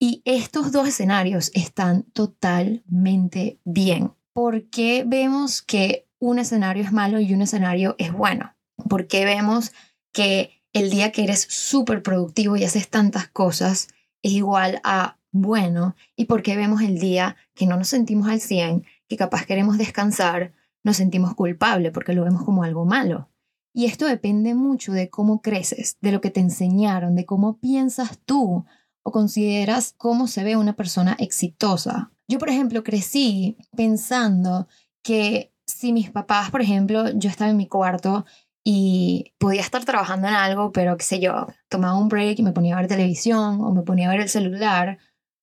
Y 0.00 0.22
estos 0.24 0.72
dos 0.72 0.86
escenarios 0.88 1.50
están 1.54 2.04
totalmente 2.12 3.58
bien. 3.64 4.12
¿Por 4.32 4.68
qué 4.70 5.04
vemos 5.06 5.62
que 5.62 6.08
un 6.18 6.38
escenario 6.38 6.82
es 6.82 6.92
malo 6.92 7.20
y 7.20 7.32
un 7.32 7.42
escenario 7.42 7.94
es 7.98 8.12
bueno. 8.12 8.54
Porque 8.88 9.24
vemos 9.24 9.72
que 10.12 10.62
el 10.72 10.90
día 10.90 11.12
que 11.12 11.24
eres 11.24 11.46
súper 11.48 12.02
productivo 12.02 12.56
y 12.56 12.64
haces 12.64 12.88
tantas 12.88 13.28
cosas 13.28 13.88
es 14.22 14.32
igual 14.32 14.80
a 14.84 15.17
bueno 15.32 15.94
y 16.16 16.26
porque 16.26 16.56
vemos 16.56 16.82
el 16.82 16.98
día 16.98 17.36
que 17.54 17.66
no 17.66 17.76
nos 17.76 17.88
sentimos 17.88 18.28
al 18.28 18.40
100, 18.40 18.84
que 19.08 19.16
capaz 19.16 19.46
queremos 19.46 19.78
descansar, 19.78 20.52
nos 20.84 20.96
sentimos 20.96 21.34
culpable 21.34 21.90
porque 21.90 22.14
lo 22.14 22.24
vemos 22.24 22.44
como 22.44 22.62
algo 22.62 22.84
malo. 22.84 23.30
Y 23.74 23.84
esto 23.84 24.06
depende 24.06 24.54
mucho 24.54 24.92
de 24.92 25.10
cómo 25.10 25.40
creces, 25.40 25.98
de 26.00 26.12
lo 26.12 26.20
que 26.20 26.30
te 26.30 26.40
enseñaron, 26.40 27.14
de 27.14 27.26
cómo 27.26 27.58
piensas 27.58 28.18
tú 28.24 28.64
o 29.02 29.12
consideras 29.12 29.94
cómo 29.96 30.26
se 30.26 30.44
ve 30.44 30.56
una 30.56 30.74
persona 30.74 31.16
exitosa. 31.18 32.10
Yo, 32.26 32.38
por 32.38 32.48
ejemplo, 32.48 32.82
crecí 32.82 33.56
pensando 33.76 34.68
que 35.02 35.52
si 35.66 35.92
mis 35.92 36.10
papás, 36.10 36.50
por 36.50 36.60
ejemplo, 36.60 37.10
yo 37.12 37.30
estaba 37.30 37.50
en 37.50 37.56
mi 37.56 37.66
cuarto 37.66 38.24
y 38.64 39.32
podía 39.38 39.60
estar 39.60 39.84
trabajando 39.84 40.28
en 40.28 40.34
algo, 40.34 40.72
pero 40.72 40.96
qué 40.96 41.04
sé 41.04 41.20
yo, 41.20 41.46
tomaba 41.68 41.96
un 41.98 42.08
break 42.08 42.38
y 42.38 42.42
me 42.42 42.52
ponía 42.52 42.74
a 42.74 42.80
ver 42.80 42.88
televisión 42.88 43.60
o 43.62 43.72
me 43.72 43.82
ponía 43.82 44.08
a 44.08 44.12
ver 44.12 44.20
el 44.20 44.28
celular 44.28 44.98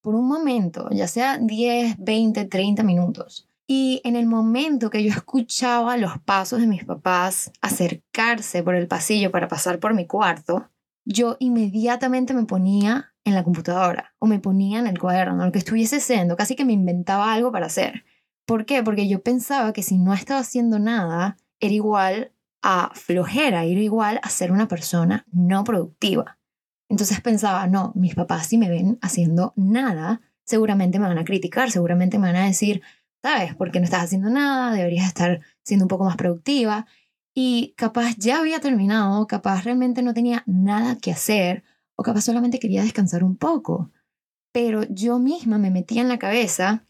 por 0.06 0.14
un 0.14 0.28
momento, 0.28 0.88
ya 0.92 1.08
sea 1.08 1.40
10, 1.40 1.96
20, 1.98 2.46
30 2.46 2.84
minutos. 2.84 3.50
Y 3.66 4.02
en 4.04 4.16
el 4.16 4.28
momento 4.28 4.92
que 4.92 5.04
yo 5.04 5.10
escuchaba 5.10 5.98
los 5.98 6.20
pasos 6.20 6.60
de 6.62 6.68
mis 6.68 6.86
papás 6.86 7.52
acercarse 7.60 8.62
por 8.62 8.76
el 8.76 8.88
pasillo 8.88 9.32
para 9.32 9.48
pasar 9.48 9.80
por 9.80 9.96
mi 9.96 10.06
cuarto, 10.06 10.70
yo 11.06 11.38
inmediatamente 11.40 12.36
me 12.36 12.46
ponía 12.46 13.16
en 13.24 13.34
la 13.34 13.44
computadora 13.44 14.14
o 14.20 14.28
me 14.28 14.38
ponía 14.38 14.78
en 14.78 14.86
el 14.86 15.00
cuaderno, 15.00 15.44
lo 15.44 15.52
que 15.52 15.58
estuviese 15.58 15.96
haciendo, 15.96 16.36
casi 16.38 16.56
que 16.56 16.66
me 16.66 16.74
inventaba 16.74 17.34
algo 17.34 17.52
para 17.52 17.66
hacer. 17.66 18.06
¿Por 18.46 18.68
qué? 18.68 18.84
Porque 18.84 19.08
yo 19.08 19.24
pensaba 19.24 19.74
que 19.74 19.82
si 19.82 19.98
no 19.98 20.14
estaba 20.14 20.42
haciendo 20.42 20.78
nada, 20.78 21.38
era 21.60 21.74
igual 21.74 22.32
a 22.62 22.92
flojera, 22.94 23.64
era 23.64 23.82
igual 23.82 24.20
a 24.22 24.30
ser 24.30 24.52
una 24.52 24.68
persona 24.68 25.26
no 25.32 25.64
productiva. 25.64 26.38
Entonces 26.90 27.22
pensaba, 27.22 27.68
no, 27.68 27.92
mis 27.96 28.16
papás 28.16 28.48
si 28.48 28.58
me 28.58 28.70
ven 28.70 29.00
haciendo 29.02 29.54
nada, 29.56 30.22
seguramente 30.44 31.00
me 31.00 31.08
van 31.08 31.18
a 31.18 31.26
criticar, 31.26 31.72
seguramente 31.72 32.20
me 32.20 32.28
van 32.28 32.36
a 32.36 32.46
decir, 32.46 32.82
¿sabes? 33.22 33.56
¿Por 33.56 33.72
qué 33.72 33.80
no 33.80 33.86
estás 33.86 34.04
haciendo 34.04 34.30
nada? 34.30 34.76
Deberías 34.76 35.08
estar 35.08 35.42
siendo 35.64 35.86
un 35.86 35.90
poco 35.90 36.06
más 36.06 36.16
productiva 36.16 36.86
y 37.34 37.74
capaz 37.76 38.16
ya 38.18 38.40
había 38.40 38.60
terminado, 38.60 39.28
capaz 39.28 39.64
realmente 39.64 40.02
no 40.02 40.14
tenía 40.14 40.44
nada 40.46 40.98
que 40.98 41.12
hacer 41.12 41.64
o 41.96 42.04
capaz 42.04 42.22
solamente 42.22 42.60
quería 42.60 42.84
descansar 42.84 43.24
un 43.24 43.36
poco. 43.36 43.92
Pero 44.54 44.84
yo 44.90 45.20
misma 45.20 45.58
me 45.58 45.72
metía 45.72 46.02
en 46.02 46.08
la 46.08 46.20
cabeza 46.20 46.86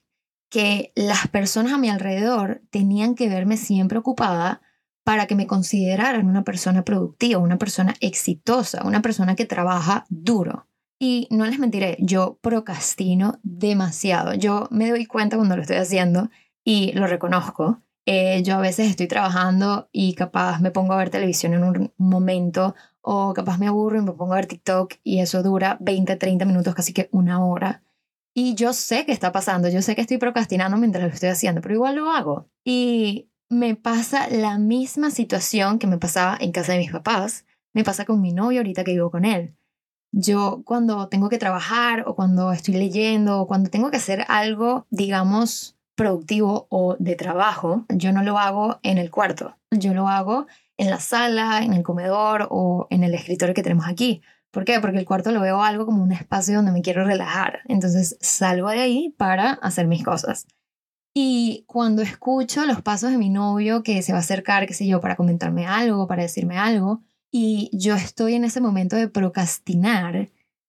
que 0.49 0.91
las 0.95 1.27
personas 1.27 1.73
a 1.73 1.77
mi 1.77 1.89
alrededor 1.89 2.61
tenían 2.69 3.15
que 3.15 3.27
verme 3.27 3.57
siempre 3.57 3.97
ocupada 3.97 4.61
para 5.05 5.27
que 5.27 5.35
me 5.35 5.45
consideraran 5.45 6.27
una 6.27 6.43
persona 6.43 6.83
productiva, 6.83 7.39
una 7.39 7.59
persona 7.59 7.93
exitosa, 8.01 8.83
una 8.83 9.03
persona 9.03 9.35
que 9.35 9.45
trabaja 9.45 10.05
duro. 10.09 10.67
Y 10.99 11.27
no 11.29 11.45
les 11.45 11.59
mentiré, 11.59 11.95
yo 11.99 12.39
procrastino 12.41 13.39
demasiado. 13.43 14.33
Yo 14.33 14.67
me 14.71 14.89
doy 14.89 15.05
cuenta 15.05 15.37
cuando 15.37 15.55
lo 15.55 15.61
estoy 15.61 15.77
haciendo 15.77 16.31
y 16.63 16.91
lo 16.93 17.05
reconozco. 17.05 17.83
Eh, 18.07 18.41
yo 18.41 18.55
a 18.55 18.61
veces 18.61 18.89
estoy 18.89 19.07
trabajando 19.07 19.89
y 19.91 20.15
capaz 20.15 20.59
me 20.59 20.71
pongo 20.71 20.93
a 20.93 20.97
ver 20.97 21.11
televisión 21.11 21.53
en 21.53 21.63
un 21.63 21.93
momento 21.97 22.73
o 23.01 23.35
capaz 23.35 23.59
me 23.59 23.67
aburro 23.67 23.99
y 23.99 24.01
me 24.01 24.13
pongo 24.13 24.33
a 24.33 24.37
ver 24.37 24.47
TikTok 24.47 24.95
y 25.03 25.19
eso 25.19 25.43
dura 25.43 25.77
20, 25.81 26.15
30 26.15 26.45
minutos, 26.45 26.73
casi 26.73 26.93
que 26.93 27.09
una 27.11 27.45
hora. 27.45 27.83
Y 28.33 28.55
yo 28.55 28.73
sé 28.73 29.05
que 29.05 29.11
está 29.11 29.31
pasando, 29.31 29.69
yo 29.69 29.83
sé 29.83 29.93
que 29.93 30.01
estoy 30.01 30.17
procrastinando 30.17 30.77
mientras 30.77 31.03
lo 31.03 31.13
estoy 31.13 31.29
haciendo, 31.29 31.61
pero 31.61 31.75
igual 31.75 31.95
lo 31.95 32.09
hago. 32.09 32.49
Y 32.63 33.29
me 33.49 33.75
pasa 33.75 34.27
la 34.29 34.57
misma 34.57 35.11
situación 35.11 35.79
que 35.79 35.87
me 35.87 35.97
pasaba 35.97 36.37
en 36.39 36.51
casa 36.51 36.73
de 36.73 36.79
mis 36.79 36.91
papás, 36.91 37.45
me 37.73 37.83
pasa 37.83 38.05
con 38.05 38.21
mi 38.21 38.31
novio 38.31 38.59
ahorita 38.59 38.83
que 38.83 38.93
vivo 38.93 39.11
con 39.11 39.25
él. 39.25 39.55
Yo 40.11 40.61
cuando 40.65 41.09
tengo 41.09 41.29
que 41.29 41.37
trabajar 41.37 42.03
o 42.07 42.15
cuando 42.15 42.51
estoy 42.51 42.75
leyendo 42.75 43.41
o 43.41 43.47
cuando 43.47 43.69
tengo 43.69 43.91
que 43.91 43.97
hacer 43.97 44.25
algo, 44.29 44.87
digamos, 44.89 45.77
productivo 45.95 46.67
o 46.69 46.95
de 46.99 47.15
trabajo, 47.15 47.85
yo 47.89 48.11
no 48.11 48.23
lo 48.23 48.37
hago 48.37 48.79
en 48.83 48.97
el 48.97 49.11
cuarto, 49.11 49.57
yo 49.71 49.93
lo 49.93 50.07
hago 50.07 50.47
en 50.77 50.89
la 50.89 50.99
sala, 50.99 51.63
en 51.63 51.73
el 51.73 51.83
comedor 51.83 52.47
o 52.49 52.87
en 52.89 53.03
el 53.03 53.13
escritorio 53.13 53.53
que 53.53 53.63
tenemos 53.63 53.87
aquí. 53.87 54.21
¿Por 54.51 54.63
qué? 54.63 54.79
Porque 54.79 54.99
el 54.99 55.05
cuarto 55.05 55.31
lo 55.31 55.41
veo 55.41 55.61
algo 55.61 55.85
como 55.85 56.01
un 56.01 56.13
espacio 56.13 56.55
donde 56.55 56.71
me 56.71 56.81
quiero 56.81 57.03
relajar. 57.03 57.59
Entonces 57.65 58.17
salgo 58.21 58.69
de 58.69 58.79
ahí 58.79 59.13
para 59.17 59.51
hacer 59.51 59.87
mis 59.87 60.03
cosas. 60.03 60.47
Y 61.17 61.63
cuando 61.65 62.01
escucho 62.01 62.65
los 62.65 62.81
pasos 62.81 63.09
de 63.09 63.17
mi 63.17 63.29
novio 63.29 63.83
que 63.83 64.01
se 64.01 64.11
va 64.11 64.17
a 64.17 64.21
acercar, 64.21 64.67
qué 64.67 64.73
sé 64.73 64.85
yo, 64.85 64.99
para 64.99 65.15
comentarme 65.15 65.65
algo, 65.65 66.07
para 66.07 66.23
decirme 66.23 66.57
algo, 66.57 67.03
y 67.31 67.69
yo 67.71 67.95
estoy 67.95 68.33
en 68.33 68.43
ese 68.43 68.59
momento 68.59 68.97
de 68.97 69.07
procrastinar, 69.07 70.27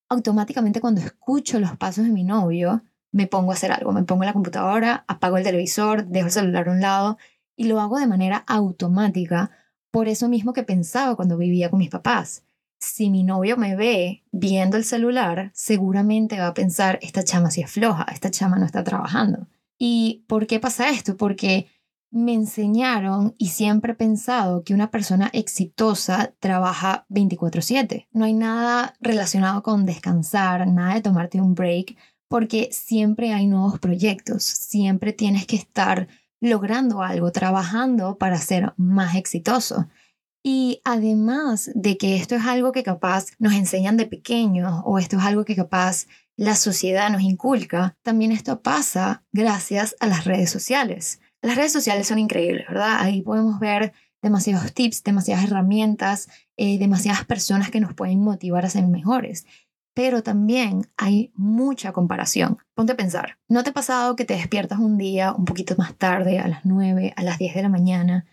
automáticamente 0.09 0.81
cuando 0.81 1.00
escucho 1.00 1.59
los 1.59 1.76
pasos 1.76 2.05
de 2.05 2.12
mi 2.12 2.23
novio, 2.23 2.85
me 3.11 3.26
pongo 3.26 3.50
a 3.50 3.55
hacer 3.55 3.73
algo, 3.73 3.91
me 3.91 4.05
pongo 4.05 4.23
en 4.23 4.29
la 4.29 4.35
computadora, 4.35 5.05
apago 5.09 5.37
el 5.37 5.43
televisor, 5.43 6.07
dejo 6.07 6.26
el 6.26 6.33
celular 6.33 6.69
a 6.69 6.73
un 6.73 6.81
lado 6.81 7.19
y 7.57 7.65
lo 7.65 7.81
hago 7.81 7.99
de 7.99 8.07
manera 8.07 8.45
automática, 8.47 9.50
por 9.91 10.07
eso 10.07 10.29
mismo 10.29 10.53
que 10.53 10.62
pensaba 10.62 11.17
cuando 11.17 11.37
vivía 11.37 11.71
con 11.71 11.81
mis 11.81 11.91
papás. 11.91 12.45
Si 12.79 13.11
mi 13.11 13.25
novio 13.25 13.57
me 13.57 13.75
ve 13.75 14.23
viendo 14.31 14.76
el 14.76 14.85
celular, 14.85 15.50
seguramente 15.55 16.38
va 16.38 16.47
a 16.47 16.55
pensar, 16.55 17.00
esta 17.03 17.25
chama 17.25 17.50
sí 17.50 17.62
es 17.62 17.71
floja, 17.73 18.07
esta 18.12 18.31
chama 18.31 18.59
no 18.59 18.65
está 18.65 18.85
trabajando. 18.85 19.49
¿Y 19.78 20.25
por 20.28 20.47
qué 20.47 20.61
pasa 20.61 20.90
esto? 20.90 21.16
Porque 21.16 21.68
me 22.11 22.33
enseñaron 22.33 23.35
y 23.37 23.49
siempre 23.49 23.92
he 23.92 23.97
pensado 23.97 24.62
que 24.64 24.75
una 24.75 24.90
persona 24.90 25.28
exitosa 25.33 26.35
trabaja 26.38 27.04
24/7. 27.09 28.09
No 28.12 28.25
hay 28.25 28.33
nada 28.33 28.95
relacionado 29.00 29.62
con 29.62 29.85
descansar, 29.85 30.66
nada 30.66 30.95
de 30.95 31.02
tomarte 31.02 31.40
un 31.40 31.54
break, 31.54 31.97
porque 32.28 32.68
siempre 32.73 33.33
hay 33.33 33.47
nuevos 33.47 33.78
proyectos, 33.78 34.45
siempre 34.45 35.12
tienes 35.12 35.47
que 35.47 35.56
estar 35.56 36.09
logrando 36.40 37.02
algo, 37.02 37.33
trabajando 37.33 38.18
para 38.18 38.38
ser 38.38 38.73
más 38.76 39.14
exitoso. 39.16 39.88
Y 40.42 40.80
además 40.85 41.71
de 41.75 41.99
que 41.99 42.16
esto 42.16 42.37
es 42.37 42.47
algo 42.47 42.73
que 42.73 42.85
capaz 42.85 43.26
nos 43.38 43.52
enseñan 43.54 43.97
de 43.97 44.06
pequeños 44.06 44.80
o 44.85 44.99
esto 44.99 45.18
es 45.18 45.25
algo 45.25 45.45
que 45.45 45.56
capaz 45.56 46.06
la 46.37 46.55
sociedad 46.55 47.11
nos 47.11 47.23
inculca, 47.23 47.97
también 48.02 48.31
esto 48.31 48.61
pasa 48.61 49.25
gracias 49.33 49.97
a 50.00 50.07
las 50.07 50.25
redes 50.25 50.50
sociales. 50.50 51.21
Las 51.40 51.57
redes 51.57 51.73
sociales 51.73 52.07
son 52.07 52.19
increíbles, 52.19 52.66
¿verdad? 52.69 52.99
Ahí 53.00 53.23
podemos 53.23 53.59
ver 53.59 53.93
demasiados 54.23 54.73
tips, 54.75 55.02
demasiadas 55.02 55.45
herramientas, 55.45 56.28
eh, 56.57 56.78
demasiadas 56.78 57.25
personas 57.25 57.71
que 57.71 57.81
nos 57.81 57.95
pueden 57.95 58.21
motivar 58.21 58.66
a 58.66 58.71
ser 58.71 58.87
mejores. 58.87 59.47
Pero 59.95 60.23
también 60.23 60.90
hay 60.99 61.33
mucha 61.35 61.93
comparación. 61.93 62.59
Ponte 62.75 62.93
a 62.93 62.97
pensar, 62.97 63.38
¿no 63.49 63.62
te 63.64 63.71
ha 63.71 63.75
pasado 63.75 64.14
que 64.14 64.26
te 64.26 64.35
despiertas 64.35 64.78
un 64.78 64.99
día 64.99 65.33
un 65.33 65.47
poquito 65.47 65.75
más 65.78 65.95
tarde, 65.95 66.38
a 66.38 66.49
las 66.49 66.66
9, 66.66 67.14
a 67.16 67.23
las 67.23 67.38
10 67.38 67.55
de 67.55 67.62
la 67.62 67.69
mañana, 67.71 68.26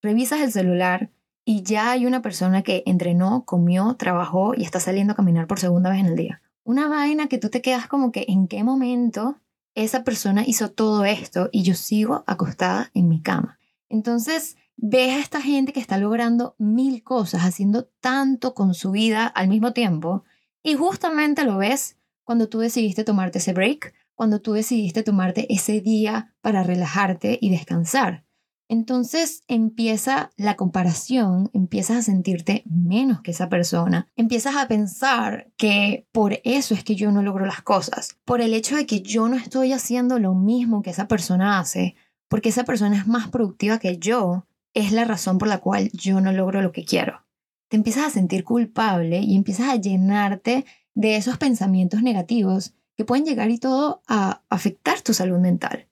revisas 0.00 0.40
el 0.40 0.52
celular 0.52 1.10
y 1.44 1.62
ya 1.62 1.90
hay 1.90 2.06
una 2.06 2.22
persona 2.22 2.62
que 2.62 2.84
entrenó, 2.86 3.44
comió, 3.44 3.94
trabajó 3.94 4.54
y 4.54 4.62
está 4.62 4.78
saliendo 4.78 5.14
a 5.14 5.16
caminar 5.16 5.48
por 5.48 5.58
segunda 5.58 5.90
vez 5.90 6.00
en 6.00 6.06
el 6.06 6.16
día? 6.16 6.42
Una 6.68 6.86
vaina 6.86 7.28
que 7.28 7.38
tú 7.38 7.48
te 7.48 7.62
quedas 7.62 7.88
como 7.88 8.12
que 8.12 8.26
en 8.28 8.46
qué 8.46 8.62
momento 8.62 9.40
esa 9.74 10.04
persona 10.04 10.44
hizo 10.46 10.70
todo 10.70 11.06
esto 11.06 11.48
y 11.50 11.62
yo 11.62 11.74
sigo 11.74 12.24
acostada 12.26 12.90
en 12.92 13.08
mi 13.08 13.22
cama. 13.22 13.58
Entonces, 13.88 14.58
ves 14.76 15.14
a 15.14 15.20
esta 15.20 15.40
gente 15.40 15.72
que 15.72 15.80
está 15.80 15.96
logrando 15.96 16.56
mil 16.58 17.02
cosas, 17.02 17.40
haciendo 17.40 17.86
tanto 18.02 18.52
con 18.52 18.74
su 18.74 18.90
vida 18.90 19.26
al 19.26 19.48
mismo 19.48 19.72
tiempo, 19.72 20.24
y 20.62 20.74
justamente 20.74 21.42
lo 21.44 21.56
ves 21.56 21.96
cuando 22.22 22.50
tú 22.50 22.58
decidiste 22.58 23.02
tomarte 23.02 23.38
ese 23.38 23.54
break, 23.54 23.94
cuando 24.14 24.42
tú 24.42 24.52
decidiste 24.52 25.02
tomarte 25.02 25.50
ese 25.50 25.80
día 25.80 26.34
para 26.42 26.64
relajarte 26.64 27.38
y 27.40 27.48
descansar. 27.48 28.26
Entonces 28.68 29.44
empieza 29.48 30.30
la 30.36 30.56
comparación, 30.56 31.50
empiezas 31.54 31.96
a 31.96 32.02
sentirte 32.02 32.62
menos 32.66 33.22
que 33.22 33.30
esa 33.30 33.48
persona, 33.48 34.06
empiezas 34.14 34.56
a 34.56 34.68
pensar 34.68 35.50
que 35.56 36.06
por 36.12 36.40
eso 36.44 36.74
es 36.74 36.84
que 36.84 36.94
yo 36.94 37.10
no 37.10 37.22
logro 37.22 37.46
las 37.46 37.62
cosas, 37.62 38.18
por 38.26 38.42
el 38.42 38.52
hecho 38.52 38.76
de 38.76 38.84
que 38.84 39.00
yo 39.00 39.26
no 39.28 39.36
estoy 39.36 39.72
haciendo 39.72 40.18
lo 40.18 40.34
mismo 40.34 40.82
que 40.82 40.90
esa 40.90 41.08
persona 41.08 41.58
hace, 41.58 41.96
porque 42.28 42.50
esa 42.50 42.64
persona 42.64 42.98
es 42.98 43.06
más 43.06 43.28
productiva 43.28 43.78
que 43.78 43.96
yo, 43.96 44.46
es 44.74 44.92
la 44.92 45.06
razón 45.06 45.38
por 45.38 45.48
la 45.48 45.58
cual 45.58 45.90
yo 45.94 46.20
no 46.20 46.30
logro 46.32 46.60
lo 46.60 46.72
que 46.72 46.84
quiero. 46.84 47.24
Te 47.70 47.78
empiezas 47.78 48.06
a 48.06 48.10
sentir 48.10 48.44
culpable 48.44 49.20
y 49.20 49.34
empiezas 49.34 49.70
a 49.70 49.76
llenarte 49.76 50.66
de 50.94 51.16
esos 51.16 51.38
pensamientos 51.38 52.02
negativos 52.02 52.74
que 52.96 53.06
pueden 53.06 53.24
llegar 53.24 53.50
y 53.50 53.58
todo 53.58 54.02
a 54.08 54.42
afectar 54.50 55.00
tu 55.00 55.14
salud 55.14 55.38
mental 55.38 55.87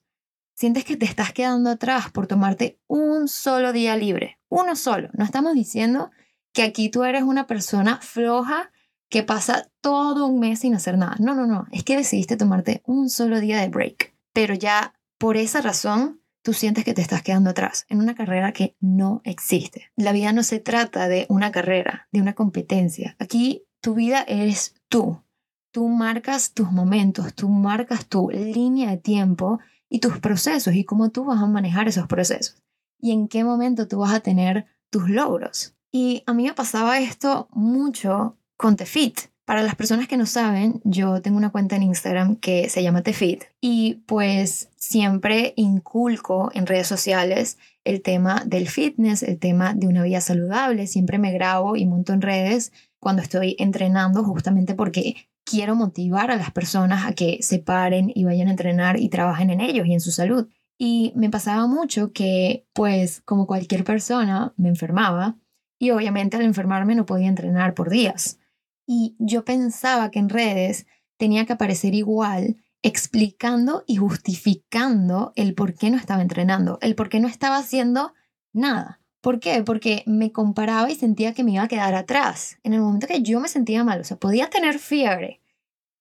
sientes 0.57 0.85
que 0.85 0.97
te 0.97 1.05
estás 1.05 1.33
quedando 1.33 1.71
atrás 1.71 2.11
por 2.11 2.27
tomarte 2.27 2.81
un 2.89 3.29
solo 3.29 3.73
día 3.73 3.97
libre, 3.97 4.39
uno 4.49 4.75
solo. 4.75 5.11
No 5.13 5.25
estamos 5.25 5.55
diciendo 5.55 6.11
que 6.53 6.63
aquí 6.63 6.89
tú 6.89 7.05
eres 7.05 7.23
una 7.23 7.47
persona 7.47 8.01
floja 8.01 8.73
que 9.09 9.23
pasa 9.23 9.71
todo 9.83 10.27
un 10.27 10.41
mes 10.41 10.61
sin 10.61 10.75
hacer 10.75 10.97
nada. 10.97 11.15
No, 11.21 11.35
no, 11.35 11.47
no. 11.47 11.67
Es 11.71 11.85
que 11.85 11.97
decidiste 11.97 12.37
tomarte 12.37 12.83
un 12.87 13.11
solo 13.11 13.39
día 13.39 13.61
de 13.61 13.69
break. 13.69 14.15
Pero 14.33 14.55
ya 14.55 14.95
por 15.19 15.37
esa 15.37 15.61
razón, 15.61 16.23
tú 16.43 16.55
sientes 16.55 16.85
que 16.85 16.95
te 16.95 17.03
estás 17.03 17.23
quedando 17.23 17.51
atrás 17.51 17.85
en 17.89 18.01
una 18.01 18.15
carrera 18.15 18.53
que 18.53 18.77
no 18.81 19.21
existe. 19.25 19.91
La 19.95 20.13
vida 20.13 20.33
no 20.33 20.43
se 20.43 20.59
trata 20.59 21.07
de 21.07 21.27
una 21.29 21.53
carrera, 21.53 22.09
de 22.13 22.23
una 22.23 22.33
competencia. 22.33 23.15
Aquí 23.19 23.67
tu 23.81 23.95
vida 23.95 24.25
eres 24.27 24.75
tú. 24.89 25.23
Tú 25.71 25.89
marcas 25.89 26.55
tus 26.55 26.73
momentos, 26.73 27.35
tú 27.35 27.51
marcas 27.51 28.07
tu 28.07 28.31
línea 28.31 28.91
de 28.91 28.97
tiempo 28.97 29.61
y 29.89 30.01
tus 30.01 30.19
procesos 30.19 30.75
y 30.75 30.85
cómo 30.85 31.11
tú 31.11 31.25
vas 31.25 31.41
a 31.41 31.47
manejar 31.47 31.89
esos 31.89 32.07
procesos 32.07 32.63
y 33.01 33.13
en 33.13 33.29
qué 33.29 33.45
momento 33.45 33.89
tú 33.89 33.99
vas 33.99 34.13
a 34.13 34.21
tener 34.21 34.67
tus 34.91 35.09
logros. 35.09 35.75
Y 35.93 36.23
a 36.27 36.35
mí 36.35 36.45
me 36.45 36.55
pasaba 36.55 36.99
esto 37.01 37.49
mucho 37.53 38.37
con 38.57 38.77
TeFit. 38.77 39.21
Para 39.45 39.63
las 39.63 39.77
personas 39.77 40.09
que 40.09 40.17
no 40.17 40.27
saben, 40.27 40.81
yo 40.83 41.23
tengo 41.23 41.37
una 41.39 41.51
cuenta 41.51 41.77
en 41.77 41.85
Instagram 41.85 42.37
que 42.37 42.69
se 42.69 42.83
llama 42.83 43.03
TeFit 43.03 43.45
y 43.61 44.03
pues 44.07 44.71
siempre 44.75 45.53
inculco 45.57 46.51
en 46.53 46.67
redes 46.67 46.89
sociales 46.89 47.57
el 47.85 48.03
tema 48.03 48.43
del 48.45 48.69
fitness, 48.69 49.23
el 49.23 49.39
tema 49.39 49.73
de 49.73 49.87
una 49.87 50.03
vida 50.03 50.21
saludable. 50.21 50.89
Siempre 50.89 51.19
me 51.19 51.33
grabo 51.33 51.77
y 51.77 51.87
monto 51.87 52.13
en 52.13 52.23
redes 52.23 52.73
cuando 52.99 53.23
estoy 53.23 53.55
entrenando 53.61 54.25
justamente 54.25 54.75
porque 54.75 55.29
quiero 55.47 55.77
motivar 55.77 56.31
a 56.31 56.37
las 56.37 56.51
personas 56.51 57.07
a 57.07 57.13
que 57.13 57.39
se 57.41 57.61
paren 57.61 58.13
y 58.15 58.25
vayan 58.25 58.49
a 58.49 58.51
entrenar 58.51 58.99
y 58.99 59.09
trabajen 59.09 59.49
en 59.49 59.61
ellos 59.63 59.87
y 59.87 59.95
en 59.95 60.01
su 60.01 60.11
salud. 60.11 60.49
Y 60.77 61.13
me 61.17 61.31
pasaba 61.31 61.67
mucho 61.67 62.13
que, 62.13 62.67
pues, 62.75 63.23
como 63.25 63.47
cualquier 63.47 63.85
persona, 63.85 64.53
me 64.59 64.69
enfermaba 64.69 65.39
y 65.79 65.91
obviamente 65.91 66.37
al 66.37 66.43
enfermarme 66.43 66.95
no 66.95 67.07
podía 67.07 67.29
entrenar 67.29 67.75
por 67.75 67.89
días. 67.89 68.39
Y 68.87 69.17
yo 69.19 69.45
pensaba 69.45 70.11
que 70.11 70.19
en 70.19 70.29
redes 70.29 70.87
tenía 71.17 71.47
que 71.47 71.55
aparecer 71.55 71.95
igual 71.95 72.57
explicando 72.83 73.85
y 73.87 73.97
justificando 73.97 75.33
el 75.37 75.55
por 75.55 75.75
qué 75.75 75.91
no 75.91 75.97
estaba 75.97 76.23
entrenando, 76.23 76.79
el 76.83 76.95
por 76.95 77.09
qué 77.09 77.21
no 77.21 77.29
estaba 77.29 77.57
haciendo 77.57 78.13
nada. 78.53 79.01
¿Por 79.21 79.41
qué? 79.41 79.63
Porque 79.63 80.03
me 80.07 80.33
comparaba 80.33 80.91
y 80.91 80.95
sentía 80.95 81.35
que 81.35 81.45
me 81.45 81.53
iba 81.53 81.65
a 81.65 81.69
quedar 81.69 81.95
atrás. 81.95 82.59
En 82.63 82.75
el 82.75 82.81
momento 82.81 83.07
que 83.07 83.23
yo 83.23 83.41
me 83.41 83.49
sentía 83.49 83.85
mal, 83.85 84.01
o 84.01 84.05
sea, 84.05 84.17
podía 84.19 84.49
tener 84.51 84.79
fiebre 84.79 85.41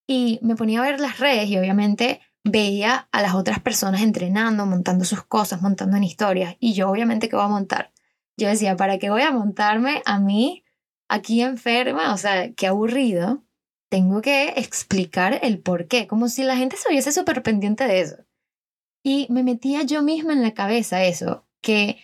y 0.08 0.40
me 0.42 0.56
ponía 0.56 0.80
a 0.80 0.84
ver 0.84 1.00
las 1.00 1.20
redes 1.20 1.50
y 1.50 1.58
obviamente 1.58 2.22
veía 2.44 3.08
a 3.12 3.22
las 3.22 3.34
otras 3.34 3.60
personas 3.60 4.02
entrenando, 4.02 4.66
montando 4.66 5.04
sus 5.04 5.24
cosas, 5.24 5.62
montando 5.62 5.98
en 5.98 6.04
historias. 6.04 6.56
Y 6.60 6.74
yo 6.74 6.90
obviamente 6.90 7.28
que 7.28 7.36
voy 7.36 7.46
a 7.46 7.50
montar. 7.50 7.92
Yo 8.38 8.48
decía, 8.48 8.76
¿para 8.76 9.00
qué 9.00 9.10
voy 9.10 9.24
a 9.24 9.32
montarme 9.32 10.02
a 10.06 10.20
mí 10.20 10.64
aquí 11.10 11.42
enferma? 11.42 12.14
O 12.14 12.18
sea, 12.18 12.54
qué 12.54 12.68
aburrido. 12.68 13.44
Tengo 13.90 14.22
que 14.22 14.54
explicar 14.58 15.40
el 15.42 15.60
por 15.60 15.88
qué, 15.88 16.06
como 16.06 16.28
si 16.28 16.44
la 16.44 16.58
gente 16.58 16.78
se 16.78 16.90
hubiese 16.90 17.12
súper 17.12 17.42
pendiente 17.44 17.88
de 17.88 18.02
eso. 18.02 18.18
Y 19.04 19.28
me 19.30 19.44
metía 19.44 19.84
yo 19.84 20.02
misma 20.02 20.34
en 20.34 20.42
la 20.42 20.54
cabeza 20.54 21.04
eso, 21.04 21.48
que 21.62 21.98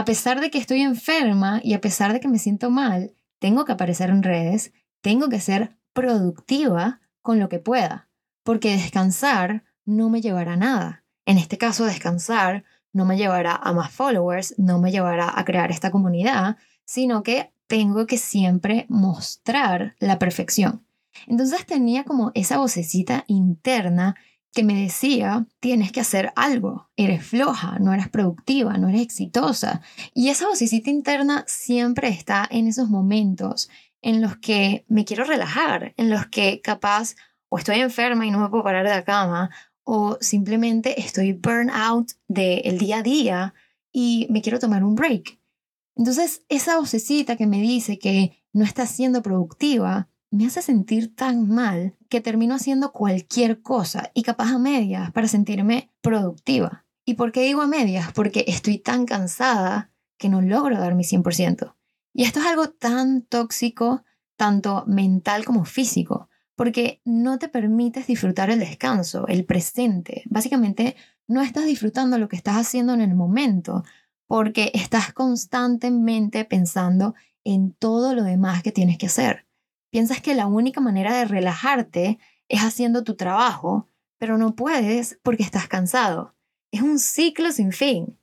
a 0.00 0.04
pesar 0.06 0.40
de 0.40 0.50
que 0.50 0.56
estoy 0.56 0.80
enferma 0.80 1.60
y 1.62 1.74
a 1.74 1.82
pesar 1.82 2.14
de 2.14 2.20
que 2.20 2.28
me 2.28 2.38
siento 2.38 2.70
mal, 2.70 3.12
tengo 3.38 3.66
que 3.66 3.72
aparecer 3.72 4.08
en 4.08 4.22
redes, 4.22 4.72
tengo 5.02 5.28
que 5.28 5.40
ser 5.40 5.76
productiva 5.92 7.02
con 7.20 7.38
lo 7.38 7.50
que 7.50 7.58
pueda, 7.58 8.08
porque 8.42 8.70
descansar 8.70 9.62
no 9.84 10.08
me 10.08 10.22
llevará 10.22 10.54
a 10.54 10.56
nada. 10.56 11.04
En 11.26 11.36
este 11.36 11.58
caso, 11.58 11.84
descansar 11.84 12.64
no 12.94 13.04
me 13.04 13.18
llevará 13.18 13.54
a 13.54 13.74
más 13.74 13.92
followers, 13.92 14.54
no 14.56 14.80
me 14.80 14.90
llevará 14.90 15.38
a 15.38 15.44
crear 15.44 15.70
esta 15.70 15.90
comunidad, 15.90 16.56
sino 16.86 17.22
que 17.22 17.52
tengo 17.66 18.06
que 18.06 18.16
siempre 18.16 18.86
mostrar 18.88 19.96
la 19.98 20.18
perfección. 20.18 20.86
Entonces 21.26 21.66
tenía 21.66 22.04
como 22.04 22.32
esa 22.34 22.56
vocecita 22.56 23.24
interna 23.26 24.16
que 24.52 24.64
me 24.64 24.74
decía, 24.82 25.46
tienes 25.60 25.92
que 25.92 26.00
hacer 26.00 26.32
algo, 26.34 26.90
eres 26.96 27.24
floja, 27.24 27.78
no 27.78 27.92
eres 27.92 28.08
productiva, 28.08 28.76
no 28.78 28.88
eres 28.88 29.02
exitosa. 29.02 29.80
Y 30.12 30.28
esa 30.28 30.48
vocecita 30.48 30.90
interna 30.90 31.44
siempre 31.46 32.08
está 32.08 32.48
en 32.50 32.66
esos 32.66 32.88
momentos 32.88 33.70
en 34.02 34.20
los 34.20 34.36
que 34.38 34.84
me 34.88 35.04
quiero 35.04 35.24
relajar, 35.24 35.94
en 35.96 36.10
los 36.10 36.26
que 36.26 36.60
capaz 36.60 37.14
o 37.48 37.58
estoy 37.58 37.80
enferma 37.80 38.26
y 38.26 38.30
no 38.30 38.38
me 38.38 38.48
puedo 38.48 38.64
parar 38.64 38.84
de 38.84 38.90
la 38.90 39.04
cama, 39.04 39.50
o 39.84 40.18
simplemente 40.20 41.00
estoy 41.00 41.32
burn 41.32 41.70
out 41.70 42.12
del 42.28 42.78
día 42.78 42.98
a 42.98 43.02
día 43.02 43.54
y 43.92 44.26
me 44.30 44.42
quiero 44.42 44.58
tomar 44.58 44.84
un 44.84 44.94
break. 44.94 45.40
Entonces, 45.96 46.44
esa 46.48 46.78
vocecita 46.78 47.36
que 47.36 47.46
me 47.46 47.60
dice 47.60 47.98
que 47.98 48.40
no 48.52 48.64
está 48.64 48.86
siendo 48.86 49.22
productiva 49.22 50.08
me 50.30 50.46
hace 50.46 50.62
sentir 50.62 51.14
tan 51.14 51.48
mal 51.48 51.96
que 52.08 52.20
termino 52.20 52.54
haciendo 52.54 52.92
cualquier 52.92 53.62
cosa 53.62 54.10
y 54.14 54.22
capaz 54.22 54.52
a 54.52 54.58
medias 54.58 55.10
para 55.12 55.28
sentirme 55.28 55.90
productiva. 56.00 56.84
¿Y 57.04 57.14
por 57.14 57.32
qué 57.32 57.42
digo 57.42 57.62
a 57.62 57.66
medias? 57.66 58.12
Porque 58.12 58.44
estoy 58.46 58.78
tan 58.78 59.06
cansada 59.06 59.90
que 60.16 60.28
no 60.28 60.40
logro 60.40 60.78
dar 60.78 60.94
mi 60.94 61.02
100%. 61.02 61.74
Y 62.12 62.24
esto 62.24 62.40
es 62.40 62.46
algo 62.46 62.70
tan 62.70 63.22
tóxico, 63.22 64.04
tanto 64.36 64.84
mental 64.86 65.44
como 65.44 65.64
físico, 65.64 66.28
porque 66.54 67.00
no 67.04 67.38
te 67.38 67.48
permites 67.48 68.06
disfrutar 68.06 68.50
el 68.50 68.60
descanso, 68.60 69.26
el 69.26 69.44
presente. 69.44 70.22
Básicamente, 70.26 70.94
no 71.26 71.40
estás 71.42 71.64
disfrutando 71.64 72.18
lo 72.18 72.28
que 72.28 72.36
estás 72.36 72.56
haciendo 72.56 72.92
en 72.92 73.00
el 73.00 73.14
momento, 73.14 73.84
porque 74.26 74.70
estás 74.74 75.12
constantemente 75.12 76.44
pensando 76.44 77.14
en 77.42 77.72
todo 77.72 78.14
lo 78.14 78.22
demás 78.22 78.62
que 78.62 78.72
tienes 78.72 78.98
que 78.98 79.06
hacer. 79.06 79.46
Piensas 79.90 80.20
que 80.20 80.34
la 80.34 80.46
única 80.46 80.80
manera 80.80 81.16
de 81.16 81.24
relajarte 81.24 82.18
es 82.48 82.60
haciendo 82.62 83.04
tu 83.04 83.16
trabajo, 83.16 83.88
pero 84.18 84.38
no 84.38 84.54
puedes 84.54 85.18
porque 85.22 85.42
estás 85.42 85.68
cansado. 85.68 86.34
Es 86.70 86.82
un 86.82 86.98
ciclo 86.98 87.52
sin 87.52 87.72
fin. 87.72 88.18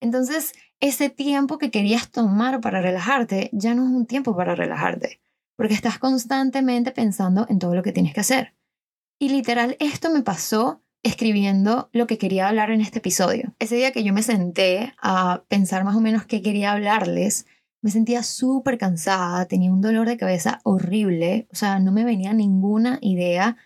Entonces, 0.00 0.54
ese 0.80 1.10
tiempo 1.10 1.58
que 1.58 1.70
querías 1.70 2.10
tomar 2.10 2.60
para 2.60 2.80
relajarte 2.80 3.50
ya 3.52 3.74
no 3.74 3.84
es 3.84 3.90
un 3.90 4.06
tiempo 4.06 4.34
para 4.34 4.54
relajarte, 4.54 5.20
porque 5.56 5.74
estás 5.74 5.98
constantemente 5.98 6.90
pensando 6.90 7.46
en 7.50 7.58
todo 7.58 7.74
lo 7.74 7.82
que 7.82 7.92
tienes 7.92 8.14
que 8.14 8.20
hacer. 8.20 8.54
Y 9.18 9.28
literal, 9.28 9.76
esto 9.78 10.10
me 10.10 10.22
pasó 10.22 10.82
escribiendo 11.02 11.90
lo 11.92 12.06
que 12.06 12.16
quería 12.16 12.48
hablar 12.48 12.70
en 12.70 12.80
este 12.80 12.98
episodio. 12.98 13.54
Ese 13.58 13.76
día 13.76 13.92
que 13.92 14.04
yo 14.04 14.14
me 14.14 14.22
senté 14.22 14.94
a 15.02 15.44
pensar 15.48 15.84
más 15.84 15.96
o 15.96 16.00
menos 16.00 16.24
qué 16.24 16.40
quería 16.42 16.72
hablarles, 16.72 17.46
me 17.82 17.90
sentía 17.90 18.22
súper 18.22 18.78
cansada, 18.78 19.46
tenía 19.46 19.72
un 19.72 19.80
dolor 19.80 20.08
de 20.08 20.16
cabeza 20.16 20.60
horrible, 20.64 21.48
o 21.52 21.56
sea, 21.56 21.78
no 21.78 21.92
me 21.92 22.04
venía 22.04 22.32
ninguna 22.32 22.98
idea 23.00 23.56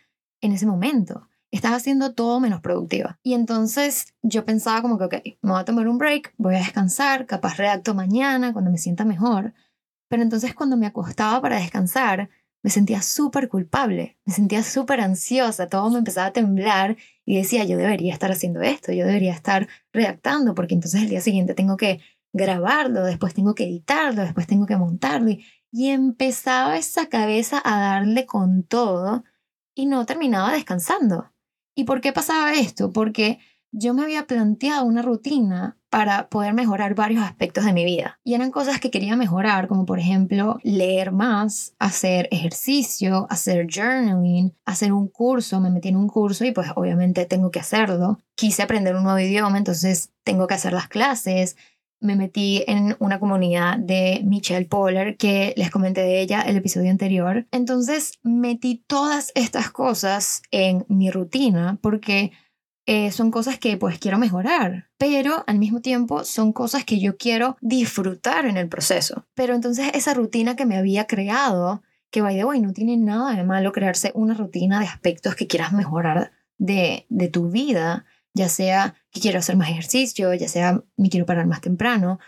en 0.40 0.52
ese 0.52 0.66
momento. 0.66 1.28
Estaba 1.50 1.76
haciendo 1.76 2.14
todo 2.14 2.40
menos 2.40 2.60
productiva. 2.60 3.18
Y 3.22 3.34
entonces 3.34 4.14
yo 4.22 4.44
pensaba 4.44 4.82
como 4.82 4.98
que, 4.98 5.04
ok, 5.04 5.14
me 5.42 5.52
voy 5.52 5.60
a 5.60 5.64
tomar 5.64 5.88
un 5.88 5.98
break, 5.98 6.34
voy 6.36 6.56
a 6.56 6.58
descansar, 6.58 7.26
capaz 7.26 7.56
redacto 7.56 7.94
mañana 7.94 8.52
cuando 8.52 8.70
me 8.70 8.78
sienta 8.78 9.04
mejor. 9.04 9.54
Pero 10.08 10.22
entonces 10.22 10.54
cuando 10.54 10.76
me 10.76 10.86
acostaba 10.86 11.40
para 11.40 11.58
descansar, 11.58 12.28
me 12.64 12.70
sentía 12.70 13.02
súper 13.02 13.48
culpable, 13.48 14.16
me 14.24 14.32
sentía 14.32 14.62
súper 14.62 15.00
ansiosa, 15.00 15.68
todo 15.68 15.90
me 15.90 15.98
empezaba 15.98 16.28
a 16.28 16.32
temblar 16.32 16.96
y 17.26 17.36
decía, 17.36 17.64
yo 17.64 17.76
debería 17.76 18.14
estar 18.14 18.32
haciendo 18.32 18.62
esto, 18.62 18.90
yo 18.92 19.06
debería 19.06 19.34
estar 19.34 19.68
redactando, 19.92 20.54
porque 20.54 20.72
entonces 20.72 21.02
el 21.02 21.10
día 21.10 21.20
siguiente 21.20 21.52
tengo 21.52 21.76
que 21.76 22.00
grabarlo, 22.34 23.04
después 23.04 23.32
tengo 23.32 23.54
que 23.54 23.64
editarlo, 23.64 24.22
después 24.22 24.46
tengo 24.46 24.66
que 24.66 24.76
montarlo. 24.76 25.30
Y, 25.30 25.46
empezaba 25.88 26.76
esa 26.76 27.08
cabeza 27.08 27.60
a 27.64 27.80
darle 27.80 28.26
con 28.26 28.62
todo 28.62 29.24
y 29.74 29.86
no 29.86 30.04
terminaba 30.06 30.52
descansando. 30.52 31.32
¿Y 31.74 31.84
por 31.84 32.00
qué 32.00 32.12
pasaba 32.12 32.52
esto? 32.52 32.92
Porque 32.92 33.40
yo 33.72 33.92
me 33.92 34.02
había 34.02 34.26
planteado 34.28 34.84
una 34.84 35.02
rutina 35.02 35.76
para 35.90 36.28
poder 36.28 36.54
mejorar 36.54 36.94
varios 36.94 37.24
aspectos 37.24 37.64
de 37.64 37.72
mi 37.72 37.84
vida. 37.84 38.20
Y 38.22 38.34
eran 38.34 38.52
cosas 38.52 38.78
que 38.78 38.90
quería 38.90 39.16
mejorar, 39.16 39.66
como 39.66 39.84
por 39.84 39.98
ejemplo 39.98 40.58
leer 40.62 41.10
más, 41.10 41.74
hacer 41.80 42.28
ejercicio, 42.30 43.26
hacer 43.30 43.66
journaling, 43.68 44.54
hacer 44.64 44.92
un 44.92 45.08
curso. 45.08 45.60
Me 45.60 45.70
metí 45.70 45.88
en 45.88 45.96
un 45.96 46.08
curso 46.08 46.44
y 46.44 46.52
pues 46.52 46.68
obviamente 46.76 47.26
tengo 47.26 47.50
que 47.50 47.60
hacerlo. 47.60 48.20
Quise 48.36 48.62
aprender 48.62 48.94
un 48.94 49.04
nuevo 49.04 49.18
idioma, 49.18 49.58
entonces 49.58 50.12
tengo 50.24 50.46
que 50.46 50.54
hacer 50.54 50.72
las 50.72 50.88
clases 50.88 51.56
me 52.00 52.16
metí 52.16 52.64
en 52.66 52.96
una 52.98 53.18
comunidad 53.18 53.78
de 53.78 54.20
Michelle 54.24 54.66
Poller, 54.66 55.16
que 55.16 55.54
les 55.56 55.70
comenté 55.70 56.02
de 56.02 56.20
ella 56.20 56.42
el 56.42 56.56
episodio 56.56 56.90
anterior. 56.90 57.46
Entonces 57.50 58.18
metí 58.22 58.84
todas 58.86 59.32
estas 59.34 59.70
cosas 59.70 60.42
en 60.50 60.84
mi 60.88 61.10
rutina 61.10 61.78
porque 61.80 62.32
eh, 62.86 63.10
son 63.12 63.30
cosas 63.30 63.58
que 63.58 63.78
pues 63.78 63.98
quiero 63.98 64.18
mejorar, 64.18 64.90
pero 64.98 65.42
al 65.46 65.58
mismo 65.58 65.80
tiempo 65.80 66.24
son 66.24 66.52
cosas 66.52 66.84
que 66.84 67.00
yo 67.00 67.16
quiero 67.16 67.56
disfrutar 67.62 68.44
en 68.44 68.58
el 68.58 68.68
proceso. 68.68 69.26
Pero 69.34 69.54
entonces 69.54 69.90
esa 69.94 70.12
rutina 70.12 70.54
que 70.54 70.66
me 70.66 70.76
había 70.76 71.06
creado, 71.06 71.82
que 72.10 72.20
by 72.20 72.36
the 72.36 72.44
way 72.44 72.60
no 72.60 72.74
tiene 72.74 72.98
nada 72.98 73.34
de 73.34 73.44
malo 73.44 73.72
crearse 73.72 74.12
una 74.14 74.34
rutina 74.34 74.80
de 74.80 74.86
aspectos 74.86 75.34
que 75.34 75.46
quieras 75.46 75.72
mejorar 75.72 76.32
de, 76.58 77.06
de 77.08 77.28
tu 77.28 77.50
vida, 77.50 78.04
ya 78.34 78.48
sea 78.48 78.94
que 79.10 79.20
quiero 79.20 79.38
hacer 79.38 79.56
más 79.56 79.70
ejercicio, 79.70 80.34
ya 80.34 80.48
sea 80.48 80.82
me 80.96 81.08
quiero 81.08 81.24
parar 81.24 81.46
más 81.46 81.60
temprano, 81.60 82.18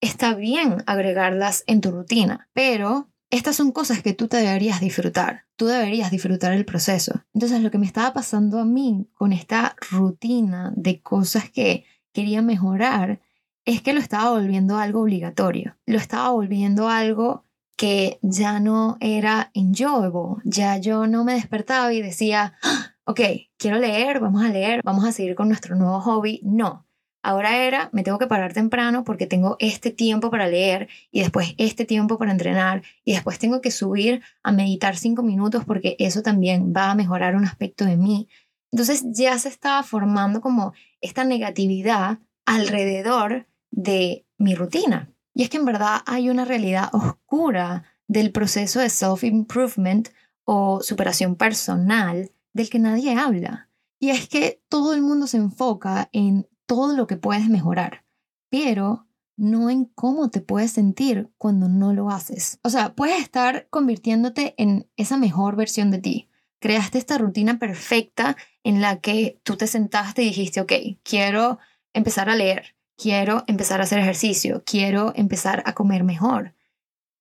está 0.00 0.34
bien 0.34 0.84
agregarlas 0.86 1.64
en 1.66 1.80
tu 1.80 1.90
rutina, 1.90 2.48
pero 2.52 3.08
estas 3.30 3.56
son 3.56 3.72
cosas 3.72 4.02
que 4.02 4.12
tú 4.12 4.28
deberías 4.28 4.80
disfrutar. 4.80 5.46
Tú 5.56 5.66
deberías 5.66 6.10
disfrutar 6.10 6.52
el 6.52 6.64
proceso. 6.64 7.24
Entonces 7.34 7.60
lo 7.60 7.70
que 7.70 7.78
me 7.78 7.86
estaba 7.86 8.12
pasando 8.12 8.60
a 8.60 8.64
mí 8.64 9.08
con 9.14 9.32
esta 9.32 9.74
rutina 9.90 10.72
de 10.76 11.00
cosas 11.00 11.50
que 11.50 11.84
quería 12.12 12.42
mejorar 12.42 13.20
es 13.64 13.82
que 13.82 13.92
lo 13.92 14.00
estaba 14.00 14.30
volviendo 14.30 14.78
algo 14.78 15.00
obligatorio. 15.00 15.76
Lo 15.86 15.98
estaba 15.98 16.30
volviendo 16.30 16.88
algo 16.88 17.44
que 17.76 18.18
ya 18.22 18.60
no 18.60 18.96
era 19.00 19.50
enjoyable. 19.54 20.40
Ya 20.44 20.78
yo 20.78 21.06
no 21.06 21.24
me 21.24 21.34
despertaba 21.34 21.92
y 21.92 22.00
decía, 22.00 22.54
¡Ah! 22.62 22.95
Ok, 23.06 23.20
quiero 23.56 23.78
leer, 23.78 24.20
vamos 24.20 24.44
a 24.44 24.48
leer, 24.48 24.80
vamos 24.84 25.04
a 25.04 25.12
seguir 25.12 25.34
con 25.34 25.48
nuestro 25.48 25.76
nuevo 25.76 26.00
hobby. 26.00 26.40
No, 26.42 26.86
ahora 27.22 27.64
era, 27.64 27.88
me 27.92 28.02
tengo 28.02 28.18
que 28.18 28.26
parar 28.26 28.52
temprano 28.52 29.04
porque 29.04 29.26
tengo 29.26 29.56
este 29.60 29.90
tiempo 29.90 30.28
para 30.30 30.48
leer 30.48 30.88
y 31.12 31.20
después 31.20 31.54
este 31.56 31.84
tiempo 31.84 32.18
para 32.18 32.32
entrenar 32.32 32.82
y 33.04 33.12
después 33.12 33.38
tengo 33.38 33.60
que 33.60 33.70
subir 33.70 34.22
a 34.42 34.52
meditar 34.52 34.96
cinco 34.96 35.22
minutos 35.22 35.64
porque 35.64 35.96
eso 36.00 36.22
también 36.22 36.72
va 36.76 36.90
a 36.90 36.94
mejorar 36.96 37.36
un 37.36 37.44
aspecto 37.44 37.84
de 37.84 37.96
mí. 37.96 38.28
Entonces 38.72 39.04
ya 39.06 39.38
se 39.38 39.48
estaba 39.48 39.84
formando 39.84 40.40
como 40.40 40.72
esta 41.00 41.22
negatividad 41.24 42.18
alrededor 42.44 43.46
de 43.70 44.26
mi 44.36 44.54
rutina. 44.56 45.12
Y 45.32 45.44
es 45.44 45.50
que 45.50 45.58
en 45.58 45.64
verdad 45.64 46.00
hay 46.06 46.28
una 46.28 46.44
realidad 46.44 46.88
oscura 46.92 47.84
del 48.08 48.32
proceso 48.32 48.80
de 48.80 48.90
self-improvement 48.90 50.08
o 50.44 50.80
superación 50.80 51.36
personal 51.36 52.30
del 52.56 52.70
que 52.70 52.78
nadie 52.78 53.14
habla. 53.14 53.70
Y 54.00 54.10
es 54.10 54.28
que 54.28 54.62
todo 54.68 54.94
el 54.94 55.02
mundo 55.02 55.26
se 55.26 55.36
enfoca 55.36 56.08
en 56.12 56.48
todo 56.66 56.96
lo 56.96 57.06
que 57.06 57.16
puedes 57.16 57.48
mejorar, 57.48 58.04
pero 58.50 59.06
no 59.36 59.68
en 59.68 59.84
cómo 59.84 60.30
te 60.30 60.40
puedes 60.40 60.72
sentir 60.72 61.30
cuando 61.36 61.68
no 61.68 61.92
lo 61.92 62.10
haces. 62.10 62.58
O 62.62 62.70
sea, 62.70 62.94
puedes 62.94 63.20
estar 63.20 63.68
convirtiéndote 63.68 64.54
en 64.56 64.88
esa 64.96 65.18
mejor 65.18 65.56
versión 65.56 65.90
de 65.90 65.98
ti. 65.98 66.30
Creaste 66.58 66.98
esta 66.98 67.18
rutina 67.18 67.58
perfecta 67.58 68.36
en 68.64 68.80
la 68.80 69.00
que 69.00 69.38
tú 69.44 69.56
te 69.56 69.66
sentaste 69.66 70.22
y 70.22 70.28
dijiste, 70.28 70.62
ok, 70.62 70.72
quiero 71.02 71.58
empezar 71.92 72.30
a 72.30 72.36
leer, 72.36 72.74
quiero 72.96 73.44
empezar 73.46 73.80
a 73.80 73.84
hacer 73.84 73.98
ejercicio, 73.98 74.62
quiero 74.64 75.12
empezar 75.14 75.62
a 75.66 75.74
comer 75.74 76.02
mejor. 76.02 76.54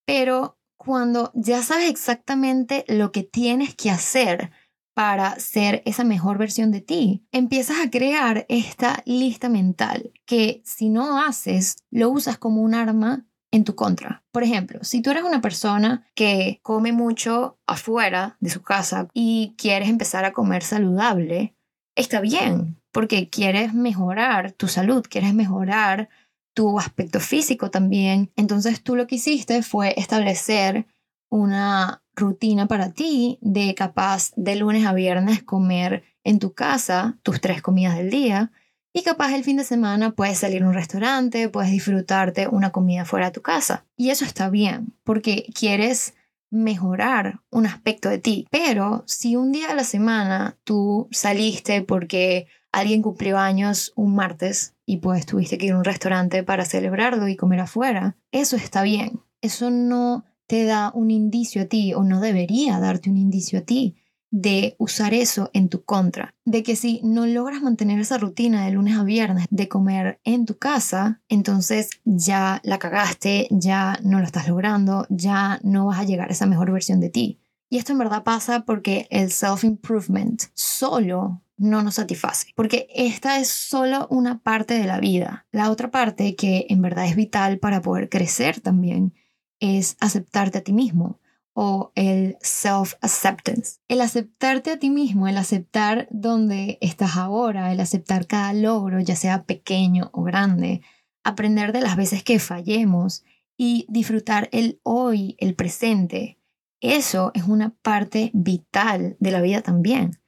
Pero 0.05 0.57
cuando 0.77 1.31
ya 1.33 1.61
sabes 1.61 1.89
exactamente 1.89 2.85
lo 2.87 3.11
que 3.11 3.23
tienes 3.23 3.75
que 3.75 3.91
hacer, 3.91 4.51
para 4.95 5.37
ser 5.39 5.83
esa 5.85 6.05
mejor 6.05 6.37
versión 6.37 6.71
de 6.71 6.79
ti, 6.79 7.27
empiezas 7.33 7.77
a 7.85 7.91
crear 7.91 8.45
esta 8.47 9.03
lista 9.05 9.49
mental 9.49 10.13
que 10.25 10.61
si 10.63 10.89
no 10.89 11.21
haces, 11.21 11.75
lo 11.91 12.09
usas 12.09 12.37
como 12.37 12.61
un 12.61 12.73
arma 12.73 13.27
en 13.51 13.65
tu 13.65 13.75
contra. 13.75 14.23
Por 14.31 14.43
ejemplo, 14.43 14.79
si 14.83 15.01
tú 15.01 15.11
eres 15.11 15.23
una 15.23 15.41
persona 15.41 16.07
que 16.15 16.59
come 16.63 16.93
mucho 16.93 17.59
afuera 17.67 18.37
de 18.39 18.49
su 18.49 18.61
casa 18.61 19.09
y 19.13 19.53
quieres 19.57 19.89
empezar 19.89 20.23
a 20.23 20.31
comer 20.31 20.63
saludable, 20.63 21.55
está 21.95 22.21
bien, 22.21 22.81
porque 22.93 23.29
quieres 23.29 23.73
mejorar 23.73 24.53
tu 24.53 24.69
salud, 24.69 25.05
quieres 25.09 25.33
mejorar 25.33 26.07
tu 26.53 26.79
aspecto 26.79 27.19
físico 27.19 27.69
también. 27.69 28.31
Entonces 28.37 28.81
tú 28.81 28.95
lo 28.95 29.07
que 29.07 29.15
hiciste 29.15 29.61
fue 29.61 29.93
establecer 29.97 30.87
una 31.29 32.04
rutina 32.15 32.67
para 32.67 32.91
ti 32.91 33.37
de 33.41 33.75
capaz 33.75 34.31
de 34.35 34.55
lunes 34.55 34.85
a 34.85 34.93
viernes 34.93 35.43
comer 35.43 36.03
en 36.23 36.39
tu 36.39 36.53
casa 36.53 37.17
tus 37.23 37.41
tres 37.41 37.61
comidas 37.61 37.97
del 37.97 38.09
día 38.09 38.51
y 38.97 39.03
capaz 39.03 39.33
el 39.33 39.43
fin 39.43 39.57
de 39.57 39.65
semana 39.65 40.11
puedes 40.11 40.37
salir 40.37 40.63
a 40.63 40.67
un 40.67 40.73
restaurante, 40.73 41.49
puedes 41.49 41.69
disfrutarte 41.69 42.47
una 42.47 42.71
comida 42.71 43.03
fuera 43.03 43.25
de 43.25 43.33
tu 43.33 43.41
casa. 43.41 43.83
Y 43.97 44.09
eso 44.09 44.23
está 44.23 44.49
bien, 44.49 44.93
porque 45.03 45.47
quieres 45.53 46.13
mejorar 46.49 47.41
un 47.49 47.65
aspecto 47.65 48.07
de 48.07 48.19
ti. 48.19 48.47
Pero 48.49 49.03
si 49.05 49.35
un 49.35 49.51
día 49.51 49.71
a 49.71 49.75
la 49.75 49.83
semana 49.83 50.57
tú 50.63 51.09
saliste 51.11 51.81
porque 51.81 52.47
alguien 52.71 53.01
cumplió 53.01 53.37
años 53.37 53.91
un 53.97 54.15
martes 54.15 54.75
y 54.85 54.97
pues 54.97 55.25
tuviste 55.25 55.57
que 55.57 55.65
ir 55.65 55.73
a 55.73 55.77
un 55.77 55.83
restaurante 55.83 56.43
para 56.43 56.63
celebrarlo 56.63 57.27
y 57.27 57.35
comer 57.35 57.59
afuera, 57.59 58.15
eso 58.31 58.55
está 58.55 58.81
bien. 58.83 59.19
Eso 59.41 59.71
no 59.71 60.23
te 60.47 60.65
da 60.65 60.91
un 60.93 61.11
indicio 61.11 61.63
a 61.63 61.65
ti 61.65 61.93
o 61.93 62.03
no 62.03 62.19
debería 62.21 62.79
darte 62.79 63.09
un 63.09 63.17
indicio 63.17 63.59
a 63.59 63.61
ti 63.61 63.95
de 64.31 64.75
usar 64.79 65.13
eso 65.13 65.49
en 65.53 65.69
tu 65.69 65.85
contra, 65.85 66.35
de 66.43 66.61
que 66.61 66.75
si 66.75 66.99
no 67.03 67.25
logras 67.25 67.61
mantener 67.61 67.99
esa 67.99 68.17
rutina 68.17 68.65
de 68.65 68.71
lunes 68.71 68.97
a 68.97 69.03
viernes 69.05 69.45
de 69.49 69.69
comer 69.69 70.19
en 70.25 70.45
tu 70.45 70.57
casa, 70.57 71.21
entonces 71.29 71.89
ya 72.03 72.59
la 72.63 72.77
cagaste, 72.77 73.47
ya 73.49 73.97
no 74.03 74.19
lo 74.19 74.25
estás 74.25 74.49
logrando, 74.49 75.07
ya 75.09 75.59
no 75.63 75.85
vas 75.85 75.99
a 75.99 76.03
llegar 76.03 76.29
a 76.29 76.33
esa 76.33 76.47
mejor 76.47 76.71
versión 76.71 76.99
de 76.99 77.09
ti. 77.09 77.39
Y 77.69 77.77
esto 77.77 77.93
en 77.93 77.99
verdad 77.99 78.23
pasa 78.23 78.65
porque 78.65 79.07
el 79.09 79.31
self-improvement 79.31 80.43
solo 80.53 81.41
no 81.57 81.81
nos 81.81 81.95
satisface, 81.95 82.47
porque 82.55 82.87
esta 82.93 83.39
es 83.39 83.47
solo 83.47 84.07
una 84.09 84.39
parte 84.39 84.73
de 84.73 84.85
la 84.85 84.99
vida. 84.99 85.45
La 85.51 85.71
otra 85.71 85.91
parte 85.91 86.35
que 86.35 86.67
en 86.69 86.81
verdad 86.81 87.05
es 87.05 87.15
vital 87.15 87.59
para 87.59 87.81
poder 87.81 88.09
crecer 88.09 88.59
también 88.59 89.13
es 89.59 89.97
aceptarte 89.99 90.59
a 90.59 90.63
ti 90.63 90.73
mismo, 90.73 91.19
o 91.55 91.93
el 91.95 92.37
self-acceptance. 92.41 93.79
El 93.87 94.01
aceptarte 94.01 94.71
a 94.71 94.77
ti 94.77 94.89
mismo, 94.89 95.27
el 95.27 95.37
aceptar 95.37 96.07
dónde 96.11 96.77
estás 96.81 97.15
ahora, 97.15 97.71
el 97.71 97.79
aceptar 97.79 98.27
cada 98.27 98.53
logro, 98.53 98.99
ya 98.99 99.15
sea 99.15 99.45
pequeño 99.45 100.09
o 100.11 100.23
grande, 100.23 100.81
aprender 101.23 101.71
de 101.71 101.81
las 101.81 101.95
veces 101.95 102.23
que 102.23 102.39
fallemos 102.39 103.23
y 103.57 103.85
disfrutar 103.87 104.49
el 104.51 104.81
hoy, 104.83 105.37
el 105.39 105.55
presente. 105.55 106.37
Eso 106.81 107.31
es 107.33 107.43
una 107.43 107.69
parte 107.81 108.31
vital 108.33 109.15
de 109.21 109.31
la 109.31 109.41
vida 109.41 109.61
también. 109.61 110.19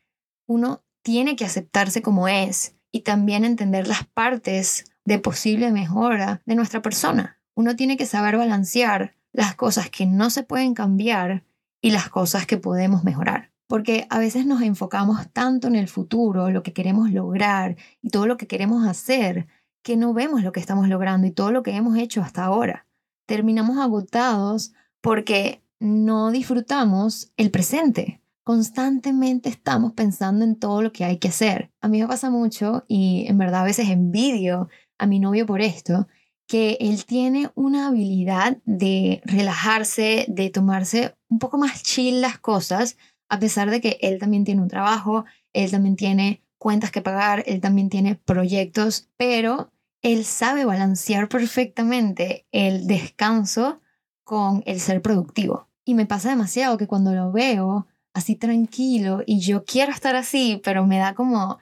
Uno 0.48 0.86
tiene 1.02 1.36
que 1.36 1.46
aceptarse 1.46 2.02
como 2.02 2.30
es 2.30 2.76
y 2.90 3.02
también 3.02 3.44
entender 3.44 3.86
las 3.86 4.08
partes 4.08 4.86
de 5.04 5.20
posible 5.20 5.72
mejora 5.72 6.42
de 6.46 6.56
nuestra 6.56 6.82
persona. 6.82 7.42
Uno 7.54 7.76
tiene 7.76 7.98
que 7.98 8.06
saber 8.06 8.38
balancear 8.38 9.17
las 9.38 9.54
cosas 9.54 9.92
que 9.92 10.08
no 10.08 10.32
se 10.32 10.42
pueden 10.42 10.74
cambiar 10.74 11.44
y 11.80 11.92
las 11.92 12.10
cosas 12.10 12.48
que 12.48 12.58
podemos 12.58 13.04
mejorar. 13.04 13.52
Porque 13.68 14.08
a 14.10 14.18
veces 14.18 14.48
nos 14.48 14.64
enfocamos 14.64 15.32
tanto 15.32 15.68
en 15.68 15.76
el 15.76 15.88
futuro, 15.88 16.50
lo 16.50 16.64
que 16.64 16.74
queremos 16.74 17.12
lograr 17.12 17.78
y 18.02 18.10
todo 18.10 18.26
lo 18.26 18.38
que 18.38 18.48
queremos 18.48 18.88
hacer, 18.88 19.48
que 19.84 19.96
no 19.96 20.12
vemos 20.14 20.42
lo 20.42 20.52
que 20.52 20.60
estamos 20.60 20.90
logrando 20.90 21.28
y 21.28 21.32
todo 21.32 21.52
lo 21.52 21.62
que 21.62 21.76
hemos 21.76 21.98
hecho 22.00 22.22
hasta 22.22 22.46
ahora. 22.46 22.88
Terminamos 23.28 23.78
agotados 23.78 24.74
porque 25.02 25.62
no 25.80 26.32
disfrutamos 26.32 27.32
el 27.38 27.52
presente. 27.52 28.24
Constantemente 28.44 29.50
estamos 29.50 29.94
pensando 29.94 30.46
en 30.46 30.56
todo 30.56 30.82
lo 30.82 30.92
que 30.92 31.06
hay 31.06 31.20
que 31.20 31.28
hacer. 31.28 31.70
A 31.80 31.90
mí 31.90 32.02
me 32.02 32.08
pasa 32.08 32.32
mucho 32.32 32.86
y 32.88 33.26
en 33.28 33.38
verdad 33.38 33.62
a 33.62 33.66
veces 33.66 33.90
envidio 33.90 34.68
a 34.98 35.06
mi 35.06 35.20
novio 35.20 35.46
por 35.46 35.62
esto, 35.62 36.08
que 36.48 36.78
él 36.80 37.06
tiene 37.06 37.52
una 37.56 37.88
habilidad 37.88 38.58
de 38.66 39.22
relajarse, 39.26 40.26
de 40.30 40.50
tomarse 40.50 41.16
un 41.30 41.40
poco 41.40 41.58
más 41.58 41.84
chill 41.84 42.22
las 42.22 42.40
cosas, 42.40 42.98
a 43.30 43.40
pesar 43.40 43.70
de 43.70 43.82
que 43.82 43.98
él 44.02 44.18
también 44.20 44.46
tiene 44.46 44.62
un 44.62 44.70
trabajo, 44.70 45.26
él 45.54 45.70
también 45.70 45.98
tiene 45.98 46.42
cuentas 46.58 46.92
que 46.92 47.02
pagar, 47.02 47.44
él 47.46 47.60
también 47.60 47.90
tiene 47.90 48.16
proyectos, 48.16 49.10
pero 49.18 49.72
él 50.02 50.24
sabe 50.24 50.66
balancear 50.66 51.28
perfectamente 51.28 52.46
el 52.52 52.88
descanso 52.88 53.82
con 54.24 54.64
el 54.66 54.80
ser 54.80 55.02
productivo. 55.02 55.68
Y 55.84 55.94
me 55.94 56.06
pasa 56.06 56.30
demasiado 56.30 56.78
que 56.78 56.88
cuando 56.88 57.14
lo 57.14 57.32
veo 57.32 57.88
así 58.14 58.36
tranquilo 58.36 59.22
y 59.26 59.40
yo 59.40 59.66
quiero 59.66 59.92
estar 59.92 60.16
así, 60.16 60.62
pero 60.64 60.86
me 60.86 60.98
da 60.98 61.14
como 61.14 61.60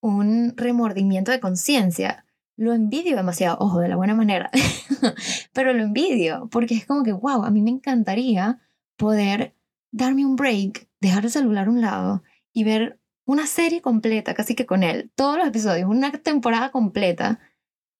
un 0.00 0.54
remordimiento 0.56 1.30
de 1.30 1.40
conciencia 1.40 2.24
lo 2.62 2.74
envidio 2.74 3.16
demasiado, 3.16 3.56
ojo, 3.58 3.80
de 3.80 3.88
la 3.88 3.96
buena 3.96 4.14
manera, 4.14 4.48
pero 5.52 5.72
lo 5.72 5.82
envidio 5.82 6.48
porque 6.50 6.74
es 6.74 6.86
como 6.86 7.02
que, 7.02 7.12
wow, 7.12 7.42
a 7.42 7.50
mí 7.50 7.60
me 7.60 7.70
encantaría 7.70 8.60
poder 8.96 9.56
darme 9.90 10.24
un 10.24 10.36
break, 10.36 10.88
dejar 11.00 11.24
el 11.24 11.32
celular 11.32 11.66
a 11.66 11.70
un 11.70 11.80
lado 11.80 12.22
y 12.52 12.62
ver 12.62 13.00
una 13.24 13.48
serie 13.48 13.82
completa, 13.82 14.34
casi 14.34 14.54
que 14.54 14.64
con 14.64 14.84
él, 14.84 15.10
todos 15.16 15.38
los 15.38 15.48
episodios, 15.48 15.90
una 15.90 16.12
temporada 16.12 16.70
completa 16.70 17.40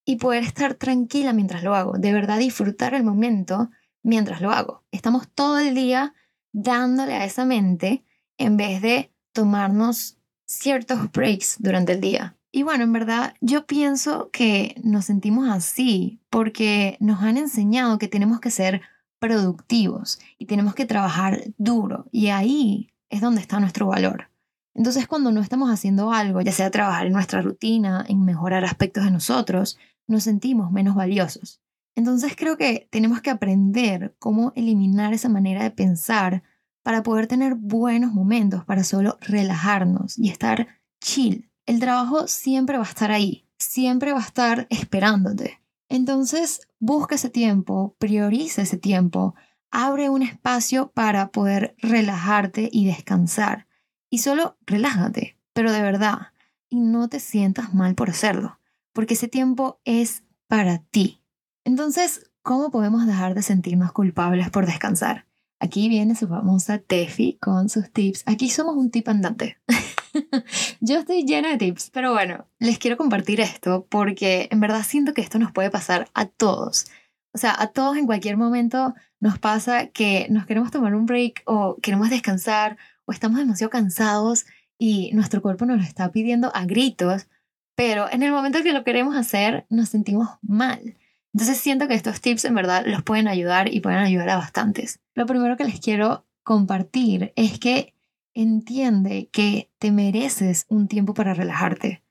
y 0.05 0.17
poder 0.17 0.45
estar 0.45 0.75
tranquila 0.75 1.33
mientras 1.33 1.65
lo 1.65 1.75
hago, 1.75 1.95
de 1.99 2.13
verdad 2.13 2.39
disfrutar 2.39 2.95
el 2.95 3.03
momento 3.03 3.69
mientras 4.05 4.41
lo 4.41 4.53
hago. 4.53 4.85
Estamos 4.93 5.29
todo 5.29 5.59
el 5.59 5.75
día 5.75 6.15
dándole 6.53 7.15
a 7.15 7.25
esa 7.25 7.45
mente 7.45 8.05
en 8.39 8.57
vez 8.57 8.81
de 8.81 9.13
tomarnos 9.33 10.19
ciertos 10.45 11.11
breaks 11.11 11.57
durante 11.59 11.93
el 11.93 12.01
día. 12.01 12.37
Y 12.55 12.65
bueno, 12.65 12.85
en 12.85 12.93
verdad 12.93 13.35
yo 13.41 13.67
pienso 13.67 14.31
que 14.31 14.79
nos 14.85 15.07
sentimos 15.07 15.49
así 15.49 16.21
porque 16.29 16.99
nos 17.01 17.23
han 17.23 17.39
enseñado 17.39 17.99
que 17.99 18.09
tenemos 18.09 18.41
que 18.41 18.51
ser 18.51 18.83
productivos 19.19 20.21
y 20.37 20.45
tenemos 20.45 20.75
que 20.75 20.85
trabajar 20.85 21.45
duro 21.57 22.07
y 22.13 22.29
ahí 22.29 22.93
es 23.09 23.23
donde 23.23 23.41
está 23.41 23.59
nuestro 23.59 23.87
valor. 23.87 24.29
Entonces 24.75 25.07
cuando 25.07 25.33
no 25.33 25.41
estamos 25.41 25.71
haciendo 25.71 26.13
algo, 26.13 26.43
ya 26.43 26.53
sea 26.53 26.71
trabajar 26.71 27.07
en 27.07 27.15
nuestra 27.15 27.41
rutina, 27.41 28.05
en 28.07 28.23
mejorar 28.23 28.65
aspectos 28.67 29.05
de 29.05 29.11
nosotros, 29.11 29.79
nos 30.07 30.25
sentimos 30.25 30.71
menos 30.71 30.95
valiosos. 30.95 31.63
Entonces 31.95 32.37
creo 32.37 32.59
que 32.59 32.87
tenemos 32.91 33.23
que 33.23 33.31
aprender 33.31 34.15
cómo 34.19 34.53
eliminar 34.57 35.15
esa 35.15 35.31
manera 35.31 35.63
de 35.63 35.71
pensar 35.71 36.43
para 36.83 37.03
poder 37.03 37.29
tener 37.29 37.55
buenos 37.55 38.13
momentos, 38.13 38.65
para 38.67 38.85
solo 38.85 39.17
relajarnos 39.23 40.19
y 40.19 40.29
estar 40.29 40.67
chill 41.01 41.52
el 41.67 41.81
trabajo 41.81 42.27
siempre 42.29 42.77
va 42.77 42.85
a 42.85 42.89
estar 42.89 43.11
ahí, 43.11 43.47
siempre 43.59 44.13
va 44.13 44.19
a 44.19 44.27
estar 44.27 44.67
esperándote. 44.71 45.61
Entonces, 45.89 46.69
busca 46.79 47.17
ese 47.17 47.31
tiempo, 47.31 47.97
prioriza 47.99 48.63
ese 48.63 48.79
tiempo, 48.79 49.35
abre 49.71 50.09
un 50.09 50.23
espacio 50.23 50.91
para 50.93 51.31
poder 51.31 51.75
relajarte 51.79 52.69
y 52.73 52.87
descansar. 52.87 53.67
Y 54.11 54.19
solo 54.19 54.57
relájate, 54.67 55.39
pero 55.53 55.73
de 55.73 55.83
verdad, 55.83 56.29
y 56.69 56.81
no 56.81 57.09
te 57.09 57.21
sientas 57.21 57.75
mal 57.75 57.95
por 57.95 58.11
hacerlo, 58.11 58.59
porque 58.93 59.15
ese 59.15 59.29
tiempo 59.29 59.81
es 59.85 60.25
para 60.49 60.79
ti. 60.79 61.23
Entonces, 61.65 62.31
¿cómo 62.43 62.71
podemos 62.71 63.07
dejar 63.07 63.35
de 63.35 63.43
sentirnos 63.43 63.93
culpables 63.93 64.51
por 64.51 64.67
descansar? 64.67 65.27
Aquí 65.61 65.89
viene 65.89 66.17
su 66.17 66.27
famosa 66.27 66.79
Tefi 66.79 67.39
con 67.41 67.69
sus 67.69 67.91
tips. 67.93 68.25
Aquí 68.27 68.51
somos 68.51 68.77
un 68.77 68.91
tip 68.91 69.09
andante. 69.09 69.59
Yo 70.81 70.99
estoy 70.99 71.25
llena 71.25 71.51
de 71.51 71.59
tips, 71.59 71.91
pero 71.91 72.13
bueno, 72.13 72.47
les 72.59 72.79
quiero 72.79 72.97
compartir 72.97 73.41
esto 73.41 73.87
porque 73.89 74.49
en 74.51 74.61
verdad 74.61 74.83
siento 74.83 75.15
que 75.15 75.21
esto 75.21 75.39
nos 75.39 75.53
puede 75.53 75.71
pasar 75.71 76.09
a 76.15 76.27
todos. 76.27 76.87
O 77.35 77.39
sea, 77.39 77.55
a 77.59 77.69
todos 77.69 77.97
en 77.97 78.07
cualquier 78.07 78.37
momento 78.37 78.95
nos 79.21 79.39
pasa 79.39 79.87
que 79.87 80.27
nos 80.31 80.47
queremos 80.47 80.71
tomar 80.71 80.95
un 80.95 81.07
break 81.07 81.43
o 81.47 81.77
queremos 81.81 82.11
descansar 82.11 82.77
o 83.05 83.13
estamos 83.13 83.39
demasiado 83.39 83.71
cansados 83.71 84.45
y 84.79 85.11
nuestro 85.13 85.41
cuerpo 85.41 85.65
nos 85.65 85.79
lo 85.79 85.85
está 85.85 86.11
pidiendo 86.11 86.55
a 86.55 86.65
gritos, 86.67 87.29
pero 87.75 88.11
en 88.11 88.23
el 88.23 88.33
momento 88.33 88.63
que 88.63 88.73
lo 88.73 88.85
queremos 88.85 89.17
hacer 89.17 89.67
nos 89.71 89.89
sentimos 89.89 90.29
mal. 90.43 90.97
Entonces 91.33 91.57
siento 91.57 91.89
que 91.89 91.95
estos 91.95 92.21
tips 92.21 92.45
en 92.45 92.55
verdad 92.55 92.85
los 92.87 93.03
pueden 93.03 93.29
ayudar 93.29 93.73
y 93.73 93.81
pueden 93.81 94.01
ayudar 94.01 94.29
a 94.29 94.37
bastantes. 94.37 95.01
Lo 95.15 95.25
primero 95.25 95.57
que 95.57 95.65
les 95.65 95.81
quiero 95.81 96.27
compartir 96.43 97.33
es 97.37 97.59
que 97.59 97.95
entiende 98.35 99.29
que 99.33 99.71
te 99.79 99.93
mereces 99.93 100.67
un 100.69 100.89
tiempo 100.89 101.15
para 101.15 101.35
relajarte. 101.35 102.03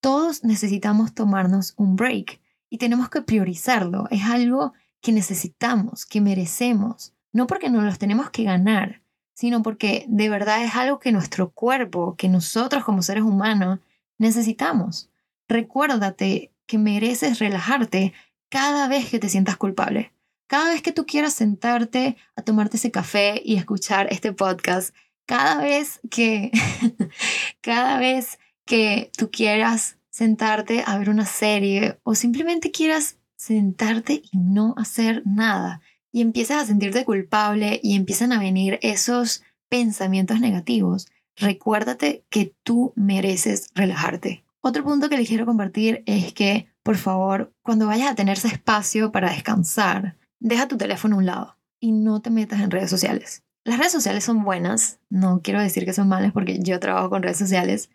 Todos 0.00 0.44
necesitamos 0.44 1.14
tomarnos 1.14 1.74
un 1.76 1.96
break 1.96 2.40
y 2.70 2.78
tenemos 2.78 3.08
que 3.08 3.22
priorizarlo. 3.22 4.06
Es 4.10 4.24
algo 4.24 4.72
que 5.00 5.12
necesitamos, 5.12 6.06
que 6.06 6.20
merecemos. 6.20 7.14
No 7.32 7.46
porque 7.46 7.70
nos 7.70 7.84
los 7.84 7.98
tenemos 7.98 8.30
que 8.30 8.44
ganar, 8.44 9.02
sino 9.34 9.62
porque 9.62 10.04
de 10.08 10.28
verdad 10.28 10.64
es 10.64 10.74
algo 10.74 10.98
que 10.98 11.12
nuestro 11.12 11.50
cuerpo, 11.50 12.16
que 12.16 12.28
nosotros 12.28 12.84
como 12.84 13.02
seres 13.02 13.22
humanos 13.22 13.80
necesitamos. 14.18 15.10
Recuérdate 15.48 16.52
que 16.66 16.78
mereces 16.78 17.38
relajarte 17.38 18.12
cada 18.48 18.88
vez 18.88 19.08
que 19.10 19.18
te 19.18 19.28
sientas 19.28 19.56
culpable. 19.56 20.12
Cada 20.46 20.70
vez 20.70 20.82
que 20.82 20.92
tú 20.92 21.04
quieras 21.04 21.34
sentarte 21.34 22.16
a 22.34 22.42
tomarte 22.42 22.78
ese 22.78 22.90
café 22.90 23.42
y 23.44 23.56
escuchar 23.56 24.08
este 24.10 24.32
podcast, 24.32 24.94
cada 25.28 25.60
vez 25.60 26.00
que 26.10 26.50
cada 27.60 27.98
vez 27.98 28.38
que 28.64 29.12
tú 29.16 29.30
quieras 29.30 29.98
sentarte 30.10 30.82
a 30.86 30.98
ver 30.98 31.10
una 31.10 31.26
serie 31.26 31.98
o 32.02 32.14
simplemente 32.14 32.70
quieras 32.72 33.18
sentarte 33.36 34.22
y 34.32 34.38
no 34.38 34.74
hacer 34.78 35.22
nada 35.26 35.82
y 36.10 36.22
empiezas 36.22 36.62
a 36.62 36.66
sentirte 36.66 37.04
culpable 37.04 37.78
y 37.82 37.94
empiezan 37.94 38.32
a 38.32 38.40
venir 38.40 38.78
esos 38.80 39.42
pensamientos 39.68 40.40
negativos, 40.40 41.06
recuérdate 41.36 42.24
que 42.30 42.54
tú 42.62 42.94
mereces 42.96 43.68
relajarte. 43.74 44.44
Otro 44.62 44.82
punto 44.82 45.10
que 45.10 45.18
les 45.18 45.28
quiero 45.28 45.44
compartir 45.44 46.02
es 46.06 46.32
que, 46.32 46.68
por 46.82 46.96
favor, 46.96 47.52
cuando 47.62 47.86
vayas 47.86 48.10
a 48.10 48.14
tener 48.14 48.38
ese 48.38 48.48
espacio 48.48 49.12
para 49.12 49.30
descansar, 49.30 50.16
deja 50.40 50.68
tu 50.68 50.78
teléfono 50.78 51.16
a 51.16 51.18
un 51.18 51.26
lado 51.26 51.58
y 51.78 51.92
no 51.92 52.22
te 52.22 52.30
metas 52.30 52.60
en 52.60 52.70
redes 52.70 52.90
sociales. 52.90 53.44
Las 53.68 53.76
redes 53.76 53.92
sociales 53.92 54.24
son 54.24 54.44
buenas, 54.44 54.98
no 55.10 55.42
quiero 55.42 55.60
decir 55.60 55.84
que 55.84 55.92
son 55.92 56.08
malas 56.08 56.32
porque 56.32 56.58
yo 56.58 56.80
trabajo 56.80 57.10
con 57.10 57.22
redes 57.22 57.36
sociales, 57.36 57.90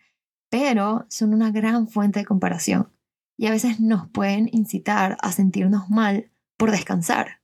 pero 0.48 1.04
son 1.08 1.34
una 1.34 1.50
gran 1.50 1.88
fuente 1.88 2.20
de 2.20 2.24
comparación 2.24 2.92
y 3.36 3.48
a 3.48 3.50
veces 3.50 3.80
nos 3.80 4.08
pueden 4.08 4.48
incitar 4.52 5.16
a 5.20 5.32
sentirnos 5.32 5.90
mal 5.90 6.30
por 6.56 6.70
descansar. 6.70 7.40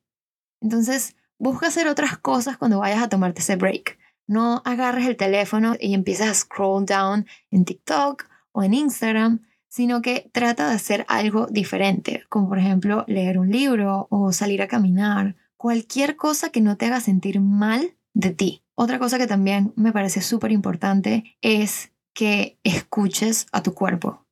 Entonces, 0.60 1.16
busca 1.40 1.66
hacer 1.66 1.88
otras 1.88 2.18
cosas 2.18 2.56
cuando 2.56 2.78
vayas 2.78 3.02
a 3.02 3.08
tomarte 3.08 3.40
ese 3.40 3.56
break. 3.56 3.98
No 4.28 4.62
agarres 4.64 5.08
el 5.08 5.16
teléfono 5.16 5.74
y 5.80 5.94
empieces 5.94 6.28
a 6.28 6.34
scroll 6.34 6.86
down 6.86 7.26
en 7.50 7.64
TikTok 7.64 8.28
o 8.52 8.62
en 8.62 8.74
Instagram, 8.74 9.40
sino 9.66 10.02
que 10.02 10.30
trata 10.32 10.68
de 10.68 10.76
hacer 10.76 11.04
algo 11.08 11.48
diferente, 11.48 12.22
como 12.28 12.48
por 12.48 12.60
ejemplo 12.60 13.04
leer 13.08 13.40
un 13.40 13.50
libro 13.50 14.06
o 14.08 14.30
salir 14.30 14.62
a 14.62 14.68
caminar, 14.68 15.34
cualquier 15.56 16.14
cosa 16.14 16.50
que 16.50 16.60
no 16.60 16.76
te 16.76 16.86
haga 16.86 17.00
sentir 17.00 17.40
mal 17.40 17.96
de 18.20 18.30
ti. 18.30 18.62
Otra 18.74 18.98
cosa 18.98 19.18
que 19.18 19.26
también 19.26 19.72
me 19.76 19.92
parece 19.92 20.22
súper 20.22 20.52
importante 20.52 21.36
es 21.42 21.92
que 22.14 22.58
escuches 22.64 23.46
a 23.52 23.62
tu 23.62 23.74
cuerpo. 23.74 24.26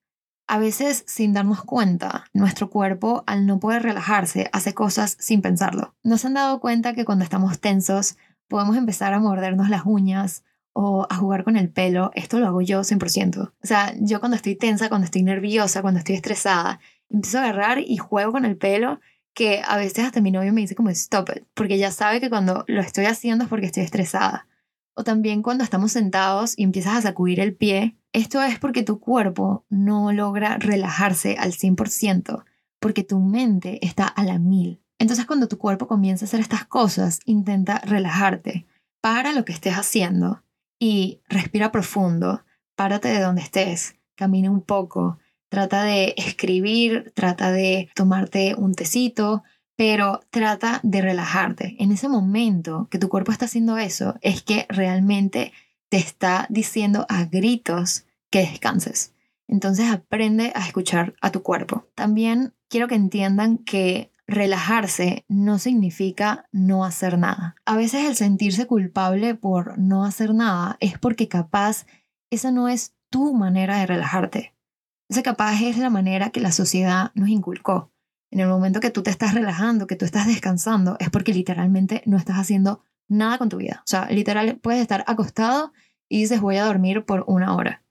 A 0.47 0.59
veces, 0.59 1.05
sin 1.07 1.35
darnos 1.35 1.63
cuenta, 1.63 2.25
nuestro 2.33 2.71
cuerpo, 2.71 3.23
al 3.27 3.47
no 3.47 3.61
poder 3.61 3.83
relajarse, 3.83 4.49
hace 4.53 4.73
cosas 4.73 5.17
sin 5.21 5.43
pensarlo. 5.43 5.95
¿Nos 6.03 6.25
han 6.25 6.35
dado 6.35 6.61
cuenta 6.61 6.95
que 6.95 7.05
cuando 7.05 7.25
estamos 7.25 7.61
tensos, 7.61 8.17
podemos 8.49 8.77
empezar 8.79 9.13
a 9.13 9.19
mordernos 9.19 9.69
las 9.69 9.83
uñas 9.85 10.45
o 10.73 11.07
a 11.11 11.17
jugar 11.17 11.45
con 11.45 11.57
el 11.57 11.69
pelo? 11.69 12.11
Esto 12.15 12.41
lo 12.41 12.47
hago 12.47 12.63
yo 12.63 12.81
100%. 12.81 13.39
O 13.41 13.53
sea, 13.67 13.93
yo 14.01 14.21
cuando 14.21 14.37
estoy 14.37 14.55
tensa, 14.55 14.89
cuando 14.89 15.05
estoy 15.05 15.23
nerviosa, 15.23 15.83
cuando 15.83 15.99
estoy 15.99 16.15
estresada, 16.15 16.81
empiezo 17.11 17.39
a 17.39 17.43
agarrar 17.43 17.81
y 17.81 17.99
juego 17.99 18.33
con 18.33 18.47
el 18.47 18.57
pelo 18.57 19.01
que 19.39 19.63
a 19.65 19.77
veces 19.77 20.05
hasta 20.05 20.21
mi 20.21 20.33
novio 20.33 20.53
me 20.53 20.63
dice 20.63 20.75
como 20.75 20.91
stop 20.91 21.31
it, 21.31 21.45
porque 21.55 21.79
ya 21.79 21.93
sabe 21.93 22.21
que 22.21 22.29
cuando 22.29 22.65
lo 22.67 22.81
estoy 22.81 23.05
haciendo 23.05 23.45
es 23.45 23.49
porque 23.49 23.67
estoy 23.67 23.85
estresada. 23.85 24.49
O 24.95 25.05
también 25.05 25.43
cuando 25.43 25.63
estamos 25.63 25.93
sentados 25.93 26.59
y 26.59 26.65
empiezas 26.65 26.97
a 26.97 27.03
sacudir 27.03 27.39
el 27.39 27.55
pie, 27.55 27.97
esto 28.13 28.43
es 28.43 28.59
porque 28.59 28.83
tu 28.83 28.99
cuerpo 28.99 29.65
no 29.69 30.11
logra 30.11 30.59
relajarse 30.59 31.37
al 31.39 31.53
100%, 31.53 32.47
porque 32.81 33.05
tu 33.05 33.21
mente 33.21 33.79
está 33.87 34.09
a 34.09 34.25
la 34.25 34.41
mil. 34.41 34.83
Entonces 34.99 35.25
cuando 35.25 35.47
tu 35.47 35.57
cuerpo 35.57 35.87
comienza 35.87 36.25
a 36.25 36.27
hacer 36.27 36.41
estas 36.41 36.65
cosas, 36.65 37.21
intenta 37.25 37.79
relajarte. 37.79 38.67
Para 39.01 39.33
lo 39.33 39.45
que 39.45 39.53
estés 39.53 39.75
haciendo 39.75 40.43
y 40.81 41.21
respira 41.29 41.71
profundo, 41.71 42.43
párate 42.75 43.07
de 43.07 43.21
donde 43.21 43.43
estés, 43.43 43.95
camina 44.17 44.51
un 44.51 44.63
poco, 44.63 45.21
Trata 45.49 45.85
de 45.85 46.15
escribir, 46.17 47.13
trata 47.15 47.51
de 47.51 47.89
tomarte 47.95 48.55
un 48.57 48.75
tecito, 48.75 49.43
pero 49.77 50.21
trata 50.31 50.81
de 50.83 51.01
relajarte. 51.01 51.77
En 51.79 51.93
ese 51.93 52.09
momento 52.09 52.89
que 52.91 52.99
tu 52.99 53.09
cuerpo 53.09 53.33
está 53.33 53.45
haciendo 53.45 53.79
eso, 53.79 54.17
es 54.23 54.43
que 54.43 54.67
realmente 54.69 55.53
te 55.89 55.99
está 55.99 56.47
diciendo 56.51 57.07
a 57.09 57.25
gritos 57.25 58.05
que 58.31 58.41
descanses. 58.41 59.15
Entonces 59.47 59.91
aprende 59.91 60.53
a 60.55 60.67
escuchar 60.67 61.15
a 61.21 61.31
tu 61.31 61.43
cuerpo. 61.43 61.87
También 61.95 62.55
quiero 62.69 62.89
que 62.89 62.97
entiendan 62.97 63.59
que 63.59 64.11
relajarse 64.27 65.25
no 65.29 65.59
significa 65.59 66.47
no 66.53 66.85
hacer 66.85 67.19
nada. 67.19 67.57
A 67.65 67.77
veces 67.77 68.05
el 68.05 68.15
sentirse 68.15 68.67
culpable 68.67 69.35
por 69.35 69.79
no 69.79 70.05
hacer 70.05 70.35
nada 70.35 70.77
es 70.81 70.99
porque 70.99 71.29
capaz 71.29 71.87
esa 72.31 72.51
no 72.51 72.69
es 72.69 72.95
tu 73.11 73.33
manera 73.33 73.79
de 73.79 73.87
relajarte. 73.87 74.55
Esa 75.09 75.23
capaz 75.23 75.61
es 75.63 75.79
la 75.79 75.91
manera 75.91 76.31
que 76.31 76.41
la 76.41 76.53
sociedad 76.53 77.13
nos 77.15 77.31
inculcó. 77.31 77.91
En 78.31 78.41
el 78.41 78.49
momento 78.49 78.81
que 78.81 78.91
tú 78.91 79.03
te 79.03 79.11
estás 79.11 79.33
relajando, 79.33 79.87
que 79.87 79.97
tú 79.97 80.05
estás 80.05 80.27
descansando, 80.27 80.97
es 81.01 81.09
porque 81.09 81.33
literalmente 81.33 82.03
no 82.05 82.19
estás 82.19 82.37
haciendo 82.37 82.83
nada 83.09 83.39
con 83.39 83.49
tu 83.49 83.57
vida. 83.57 83.81
O 83.81 83.89
sea, 83.89 84.07
literal, 84.11 84.59
puedes 84.59 84.83
estar 84.83 85.05
acostado 85.07 85.73
y 86.09 86.21
dices 86.21 86.41
voy 86.41 86.57
a 86.59 86.65
dormir 86.65 87.05
por 87.05 87.25
una 87.27 87.55
hora. 87.57 87.83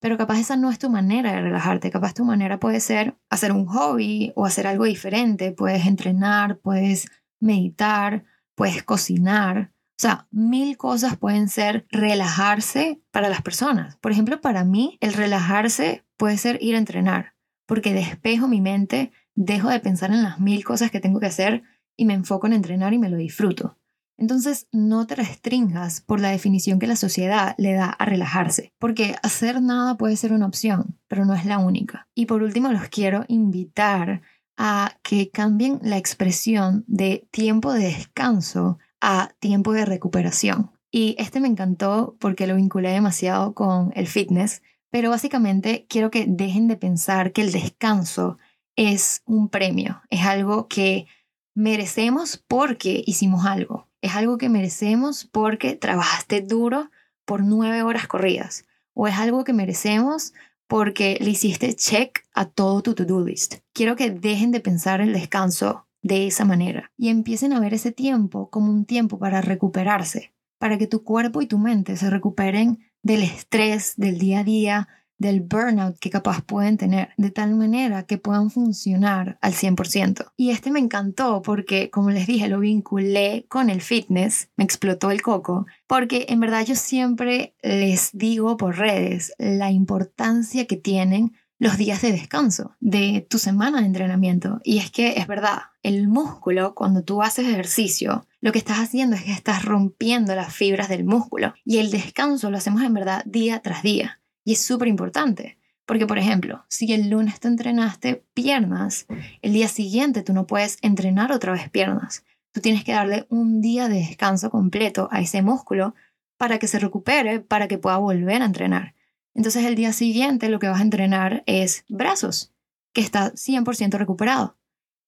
Pero 0.00 0.16
capaz 0.16 0.38
esa 0.38 0.56
no 0.56 0.70
es 0.70 0.78
tu 0.78 0.88
manera 0.88 1.32
de 1.32 1.42
relajarte. 1.42 1.90
Capaz 1.90 2.14
tu 2.14 2.24
manera 2.24 2.58
puede 2.60 2.80
ser 2.80 3.16
hacer 3.28 3.52
un 3.52 3.66
hobby 3.66 4.32
o 4.34 4.46
hacer 4.46 4.66
algo 4.66 4.84
diferente. 4.84 5.52
Puedes 5.52 5.86
entrenar, 5.86 6.58
puedes 6.58 7.08
meditar, 7.40 8.24
puedes 8.54 8.82
cocinar. 8.82 9.72
O 9.72 10.02
sea, 10.02 10.28
mil 10.30 10.78
cosas 10.78 11.18
pueden 11.18 11.48
ser 11.48 11.86
relajarse 11.90 13.02
para 13.10 13.28
las 13.28 13.42
personas. 13.42 13.96
Por 13.96 14.12
ejemplo, 14.12 14.40
para 14.40 14.64
mí, 14.64 14.96
el 15.00 15.12
relajarse 15.12 16.06
puede 16.20 16.36
ser 16.36 16.58
ir 16.60 16.74
a 16.74 16.78
entrenar, 16.78 17.32
porque 17.64 17.94
despejo 17.94 18.46
mi 18.46 18.60
mente, 18.60 19.10
dejo 19.34 19.70
de 19.70 19.80
pensar 19.80 20.10
en 20.10 20.22
las 20.22 20.38
mil 20.38 20.62
cosas 20.64 20.90
que 20.90 21.00
tengo 21.00 21.18
que 21.18 21.26
hacer 21.26 21.62
y 21.96 22.04
me 22.04 22.12
enfoco 22.12 22.46
en 22.46 22.52
entrenar 22.52 22.92
y 22.92 22.98
me 22.98 23.08
lo 23.08 23.16
disfruto. 23.16 23.78
Entonces, 24.18 24.68
no 24.70 25.06
te 25.06 25.14
restringas 25.14 26.02
por 26.02 26.20
la 26.20 26.28
definición 26.28 26.78
que 26.78 26.86
la 26.86 26.96
sociedad 26.96 27.54
le 27.56 27.72
da 27.72 27.86
a 27.86 28.04
relajarse, 28.04 28.74
porque 28.78 29.16
hacer 29.22 29.62
nada 29.62 29.96
puede 29.96 30.14
ser 30.16 30.34
una 30.34 30.46
opción, 30.46 30.98
pero 31.08 31.24
no 31.24 31.32
es 31.32 31.46
la 31.46 31.56
única. 31.56 32.06
Y 32.14 32.26
por 32.26 32.42
último, 32.42 32.68
los 32.70 32.88
quiero 32.90 33.24
invitar 33.28 34.20
a 34.58 34.98
que 35.02 35.30
cambien 35.30 35.78
la 35.82 35.96
expresión 35.96 36.84
de 36.86 37.26
tiempo 37.30 37.72
de 37.72 37.84
descanso 37.84 38.78
a 39.00 39.30
tiempo 39.38 39.72
de 39.72 39.86
recuperación. 39.86 40.70
Y 40.90 41.16
este 41.18 41.40
me 41.40 41.48
encantó 41.48 42.18
porque 42.20 42.46
lo 42.46 42.56
vinculé 42.56 42.90
demasiado 42.90 43.54
con 43.54 43.90
el 43.94 44.06
fitness, 44.06 44.60
pero 44.90 45.10
básicamente 45.10 45.86
quiero 45.88 46.10
que 46.10 46.26
dejen 46.28 46.68
de 46.68 46.76
pensar 46.76 47.32
que 47.32 47.42
el 47.42 47.52
descanso 47.52 48.38
es 48.76 49.22
un 49.24 49.48
premio, 49.48 50.02
es 50.10 50.24
algo 50.24 50.68
que 50.68 51.06
merecemos 51.54 52.42
porque 52.48 53.02
hicimos 53.06 53.46
algo, 53.46 53.88
es 54.00 54.14
algo 54.14 54.38
que 54.38 54.48
merecemos 54.48 55.24
porque 55.24 55.76
trabajaste 55.76 56.40
duro 56.40 56.90
por 57.24 57.42
nueve 57.42 57.82
horas 57.82 58.06
corridas, 58.06 58.64
o 58.94 59.06
es 59.06 59.16
algo 59.16 59.44
que 59.44 59.52
merecemos 59.52 60.32
porque 60.66 61.18
le 61.20 61.30
hiciste 61.30 61.74
check 61.74 62.24
a 62.32 62.44
todo 62.44 62.80
tu 62.82 62.94
to-do 62.94 63.24
list. 63.24 63.56
Quiero 63.72 63.96
que 63.96 64.10
dejen 64.10 64.52
de 64.52 64.60
pensar 64.60 65.00
el 65.00 65.12
descanso 65.12 65.86
de 66.02 66.26
esa 66.26 66.44
manera 66.44 66.92
y 66.96 67.08
empiecen 67.08 67.52
a 67.52 67.60
ver 67.60 67.74
ese 67.74 67.92
tiempo 67.92 68.50
como 68.50 68.70
un 68.70 68.84
tiempo 68.84 69.18
para 69.18 69.40
recuperarse, 69.40 70.32
para 70.58 70.78
que 70.78 70.86
tu 70.86 71.02
cuerpo 71.02 71.42
y 71.42 71.46
tu 71.46 71.58
mente 71.58 71.96
se 71.96 72.08
recuperen 72.08 72.89
del 73.02 73.22
estrés 73.22 73.94
del 73.96 74.18
día 74.18 74.40
a 74.40 74.44
día, 74.44 74.88
del 75.20 75.42
burnout 75.42 75.98
que 75.98 76.08
capaz 76.08 76.40
pueden 76.42 76.78
tener, 76.78 77.10
de 77.18 77.30
tal 77.30 77.54
manera 77.54 78.04
que 78.04 78.16
puedan 78.16 78.50
funcionar 78.50 79.38
al 79.42 79.52
100%. 79.52 80.32
Y 80.36 80.50
este 80.50 80.70
me 80.70 80.80
encantó 80.80 81.42
porque, 81.42 81.90
como 81.90 82.10
les 82.10 82.26
dije, 82.26 82.48
lo 82.48 82.60
vinculé 82.60 83.44
con 83.48 83.68
el 83.68 83.82
fitness, 83.82 84.48
me 84.56 84.64
explotó 84.64 85.10
el 85.10 85.20
coco, 85.20 85.66
porque 85.86 86.24
en 86.30 86.40
verdad 86.40 86.64
yo 86.64 86.74
siempre 86.74 87.54
les 87.62 88.10
digo 88.14 88.56
por 88.56 88.78
redes 88.78 89.34
la 89.38 89.70
importancia 89.70 90.66
que 90.66 90.76
tienen 90.76 91.32
los 91.58 91.76
días 91.76 92.00
de 92.00 92.12
descanso 92.12 92.74
de 92.80 93.26
tu 93.28 93.38
semana 93.38 93.80
de 93.80 93.86
entrenamiento. 93.86 94.60
Y 94.64 94.78
es 94.78 94.90
que 94.90 95.18
es 95.18 95.26
verdad, 95.26 95.58
el 95.82 96.08
músculo, 96.08 96.74
cuando 96.74 97.04
tú 97.04 97.22
haces 97.22 97.46
ejercicio, 97.46 98.26
lo 98.40 98.52
que 98.52 98.58
estás 98.58 98.78
haciendo 98.78 99.16
es 99.16 99.24
que 99.24 99.32
estás 99.32 99.64
rompiendo 99.64 100.34
las 100.34 100.54
fibras 100.54 100.88
del 100.88 101.04
músculo. 101.04 101.54
Y 101.64 101.78
el 101.78 101.90
descanso 101.90 102.50
lo 102.50 102.56
hacemos 102.56 102.82
en 102.82 102.94
verdad 102.94 103.22
día 103.26 103.60
tras 103.60 103.82
día. 103.82 104.20
Y 104.44 104.52
es 104.52 104.62
súper 104.62 104.88
importante. 104.88 105.58
Porque, 105.84 106.06
por 106.06 106.18
ejemplo, 106.18 106.64
si 106.68 106.92
el 106.92 107.10
lunes 107.10 107.40
te 107.40 107.48
entrenaste 107.48 108.24
piernas, 108.32 109.06
el 109.42 109.52
día 109.52 109.68
siguiente 109.68 110.22
tú 110.22 110.32
no 110.32 110.46
puedes 110.46 110.78
entrenar 110.82 111.32
otra 111.32 111.52
vez 111.52 111.68
piernas. 111.68 112.24
Tú 112.52 112.60
tienes 112.60 112.84
que 112.84 112.92
darle 112.92 113.26
un 113.28 113.60
día 113.60 113.88
de 113.88 113.96
descanso 113.96 114.50
completo 114.50 115.08
a 115.10 115.20
ese 115.20 115.42
músculo 115.42 115.94
para 116.36 116.58
que 116.58 116.68
se 116.68 116.78
recupere, 116.78 117.40
para 117.40 117.68
que 117.68 117.78
pueda 117.78 117.98
volver 117.98 118.40
a 118.42 118.46
entrenar. 118.46 118.94
Entonces 119.34 119.64
el 119.64 119.74
día 119.74 119.92
siguiente 119.92 120.48
lo 120.48 120.58
que 120.58 120.68
vas 120.68 120.80
a 120.80 120.84
entrenar 120.84 121.42
es 121.46 121.84
brazos, 121.88 122.52
que 122.92 123.00
está 123.00 123.32
100% 123.32 123.98
recuperado. 123.98 124.56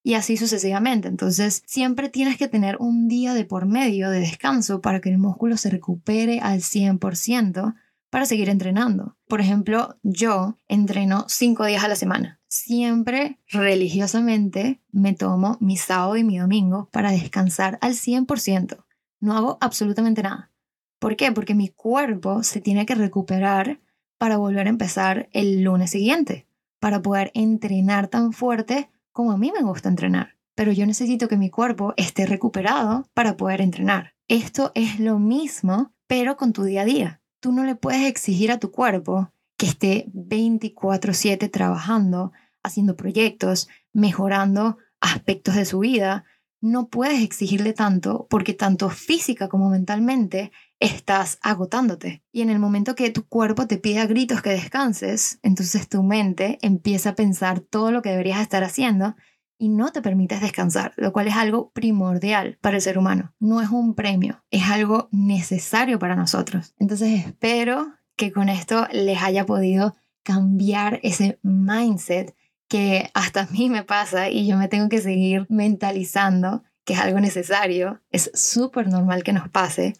Y 0.03 0.15
así 0.15 0.35
sucesivamente. 0.37 1.07
Entonces, 1.07 1.63
siempre 1.65 2.09
tienes 2.09 2.37
que 2.37 2.49
tener 2.49 2.77
un 2.79 3.07
día 3.07 3.33
de 3.33 3.45
por 3.45 3.65
medio 3.65 4.09
de 4.09 4.19
descanso 4.19 4.81
para 4.81 4.99
que 4.99 5.09
el 5.09 5.17
músculo 5.17 5.55
se 5.57 5.69
recupere 5.69 6.41
al 6.41 6.59
100% 6.59 7.73
para 8.09 8.25
seguir 8.25 8.49
entrenando. 8.49 9.17
Por 9.27 9.41
ejemplo, 9.41 9.97
yo 10.03 10.59
entreno 10.67 11.25
cinco 11.29 11.65
días 11.65 11.83
a 11.83 11.87
la 11.87 11.95
semana. 11.95 12.39
Siempre 12.47 13.39
religiosamente 13.47 14.81
me 14.91 15.13
tomo 15.13 15.57
mi 15.59 15.77
sábado 15.77 16.17
y 16.17 16.23
mi 16.23 16.37
domingo 16.37 16.89
para 16.91 17.11
descansar 17.11 17.79
al 17.81 17.93
100%. 17.93 18.83
No 19.19 19.35
hago 19.35 19.57
absolutamente 19.61 20.21
nada. 20.21 20.51
¿Por 20.99 21.15
qué? 21.15 21.31
Porque 21.31 21.55
mi 21.55 21.69
cuerpo 21.69 22.43
se 22.43 22.61
tiene 22.61 22.85
que 22.85 22.93
recuperar 22.93 23.79
para 24.17 24.37
volver 24.37 24.67
a 24.67 24.69
empezar 24.69 25.27
el 25.31 25.63
lunes 25.63 25.89
siguiente, 25.89 26.45
para 26.79 27.01
poder 27.01 27.31
entrenar 27.33 28.09
tan 28.09 28.31
fuerte 28.31 28.89
como 29.13 29.31
a 29.31 29.37
mí 29.37 29.51
me 29.57 29.63
gusta 29.63 29.87
entrenar. 29.87 30.35
Pero 30.55 30.71
yo 30.71 30.85
necesito 30.85 31.27
que 31.27 31.37
mi 31.37 31.49
cuerpo 31.49 31.93
esté 31.97 32.25
recuperado 32.25 33.09
para 33.13 33.37
poder 33.37 33.61
entrenar. 33.61 34.13
Esto 34.27 34.71
es 34.75 34.99
lo 34.99 35.17
mismo, 35.19 35.93
pero 36.07 36.35
con 36.35 36.53
tu 36.53 36.63
día 36.63 36.81
a 36.81 36.85
día. 36.85 37.21
Tú 37.39 37.51
no 37.51 37.63
le 37.63 37.75
puedes 37.75 38.05
exigir 38.05 38.51
a 38.51 38.59
tu 38.59 38.71
cuerpo 38.71 39.31
que 39.57 39.65
esté 39.65 40.07
24/7 40.13 41.49
trabajando, 41.49 42.31
haciendo 42.63 42.95
proyectos, 42.95 43.67
mejorando 43.93 44.77
aspectos 45.01 45.55
de 45.55 45.65
su 45.65 45.79
vida. 45.79 46.25
No 46.61 46.87
puedes 46.87 47.21
exigirle 47.21 47.73
tanto 47.73 48.27
porque 48.29 48.53
tanto 48.53 48.89
física 48.89 49.49
como 49.49 49.69
mentalmente 49.69 50.51
estás 50.83 51.39
agotándote. 51.41 52.23
Y 52.33 52.41
en 52.41 52.49
el 52.49 52.59
momento 52.59 52.93
que 52.93 53.09
tu 53.09 53.25
cuerpo 53.25 53.67
te 53.67 53.77
pide 53.77 53.99
a 53.99 54.05
gritos 54.05 54.41
que 54.41 54.49
descanses, 54.49 55.39
entonces 55.41 55.87
tu 55.87 56.03
mente 56.03 56.59
empieza 56.61 57.11
a 57.11 57.15
pensar 57.15 57.61
todo 57.61 57.91
lo 57.91 58.01
que 58.01 58.09
deberías 58.09 58.41
estar 58.41 58.65
haciendo 58.65 59.15
y 59.57 59.69
no 59.69 59.93
te 59.93 60.01
permites 60.01 60.41
descansar, 60.41 60.91
lo 60.97 61.13
cual 61.13 61.29
es 61.29 61.35
algo 61.35 61.71
primordial 61.71 62.57
para 62.59 62.75
el 62.75 62.81
ser 62.81 62.97
humano. 62.97 63.33
No 63.39 63.61
es 63.61 63.69
un 63.69 63.95
premio, 63.95 64.43
es 64.51 64.69
algo 64.69 65.07
necesario 65.11 65.99
para 65.99 66.17
nosotros. 66.17 66.73
Entonces 66.79 67.25
espero 67.25 67.93
que 68.17 68.33
con 68.33 68.49
esto 68.49 68.85
les 68.91 69.23
haya 69.23 69.45
podido 69.45 69.95
cambiar 70.21 70.99
ese 71.01 71.39
mindset 71.43 72.35
que 72.67 73.09
hasta 73.13 73.43
a 73.43 73.47
mí 73.47 73.69
me 73.69 73.83
pasa 73.83 74.29
y 74.29 74.47
yo 74.47 74.57
me 74.57 74.67
tengo 74.67 74.89
que 74.89 74.99
seguir 74.99 75.45
mentalizando 75.47 76.63
que 76.83 76.93
es 76.93 76.99
algo 76.99 77.21
necesario. 77.21 78.01
Es 78.11 78.31
súper 78.33 78.89
normal 78.89 79.23
que 79.23 79.31
nos 79.31 79.47
pase, 79.47 79.93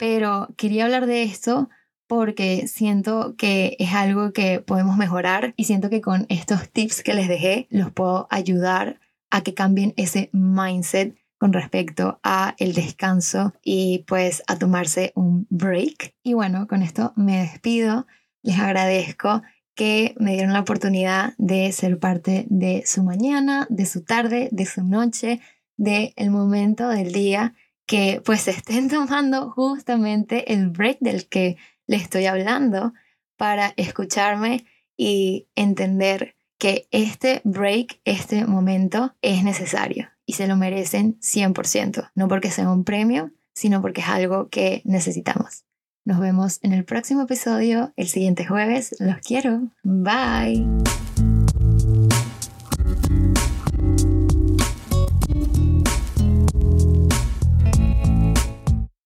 pero 0.00 0.48
quería 0.56 0.86
hablar 0.86 1.04
de 1.04 1.24
esto 1.24 1.68
porque 2.06 2.66
siento 2.68 3.34
que 3.36 3.76
es 3.78 3.92
algo 3.92 4.32
que 4.32 4.60
podemos 4.60 4.96
mejorar 4.96 5.52
y 5.58 5.64
siento 5.64 5.90
que 5.90 6.00
con 6.00 6.24
estos 6.30 6.70
tips 6.70 7.02
que 7.02 7.12
les 7.12 7.28
dejé 7.28 7.66
los 7.68 7.92
puedo 7.92 8.26
ayudar 8.30 8.98
a 9.30 9.42
que 9.42 9.52
cambien 9.52 9.92
ese 9.98 10.30
mindset 10.32 11.18
con 11.36 11.52
respecto 11.52 12.18
a 12.22 12.54
el 12.56 12.72
descanso 12.72 13.52
y 13.62 14.06
pues 14.06 14.42
a 14.46 14.58
tomarse 14.58 15.12
un 15.16 15.46
break. 15.50 16.14
Y 16.22 16.32
bueno, 16.32 16.66
con 16.66 16.82
esto 16.82 17.12
me 17.14 17.36
despido. 17.36 18.06
Les 18.42 18.58
agradezco 18.58 19.42
que 19.74 20.14
me 20.18 20.32
dieron 20.32 20.54
la 20.54 20.60
oportunidad 20.60 21.34
de 21.36 21.70
ser 21.72 21.98
parte 21.98 22.46
de 22.48 22.84
su 22.86 23.04
mañana, 23.04 23.66
de 23.68 23.84
su 23.84 24.02
tarde, 24.02 24.48
de 24.50 24.64
su 24.64 24.82
noche, 24.82 25.42
de 25.76 26.14
el 26.16 26.30
momento 26.30 26.88
del 26.88 27.12
día 27.12 27.52
que 27.90 28.22
pues 28.24 28.46
estén 28.46 28.88
tomando 28.88 29.50
justamente 29.50 30.52
el 30.52 30.68
break 30.68 30.98
del 31.00 31.28
que 31.28 31.56
les 31.88 32.02
estoy 32.02 32.26
hablando 32.26 32.92
para 33.36 33.74
escucharme 33.76 34.64
y 34.96 35.48
entender 35.56 36.36
que 36.56 36.86
este 36.92 37.40
break, 37.42 38.00
este 38.04 38.44
momento 38.44 39.16
es 39.22 39.42
necesario 39.42 40.08
y 40.24 40.34
se 40.34 40.46
lo 40.46 40.56
merecen 40.56 41.18
100%, 41.18 42.12
no 42.14 42.28
porque 42.28 42.52
sea 42.52 42.70
un 42.70 42.84
premio, 42.84 43.32
sino 43.54 43.82
porque 43.82 44.02
es 44.02 44.08
algo 44.08 44.48
que 44.50 44.82
necesitamos. 44.84 45.64
Nos 46.04 46.20
vemos 46.20 46.60
en 46.62 46.72
el 46.72 46.84
próximo 46.84 47.22
episodio 47.22 47.92
el 47.96 48.06
siguiente 48.06 48.46
jueves. 48.46 48.94
Los 49.00 49.18
quiero. 49.18 49.68
Bye. 49.82 50.64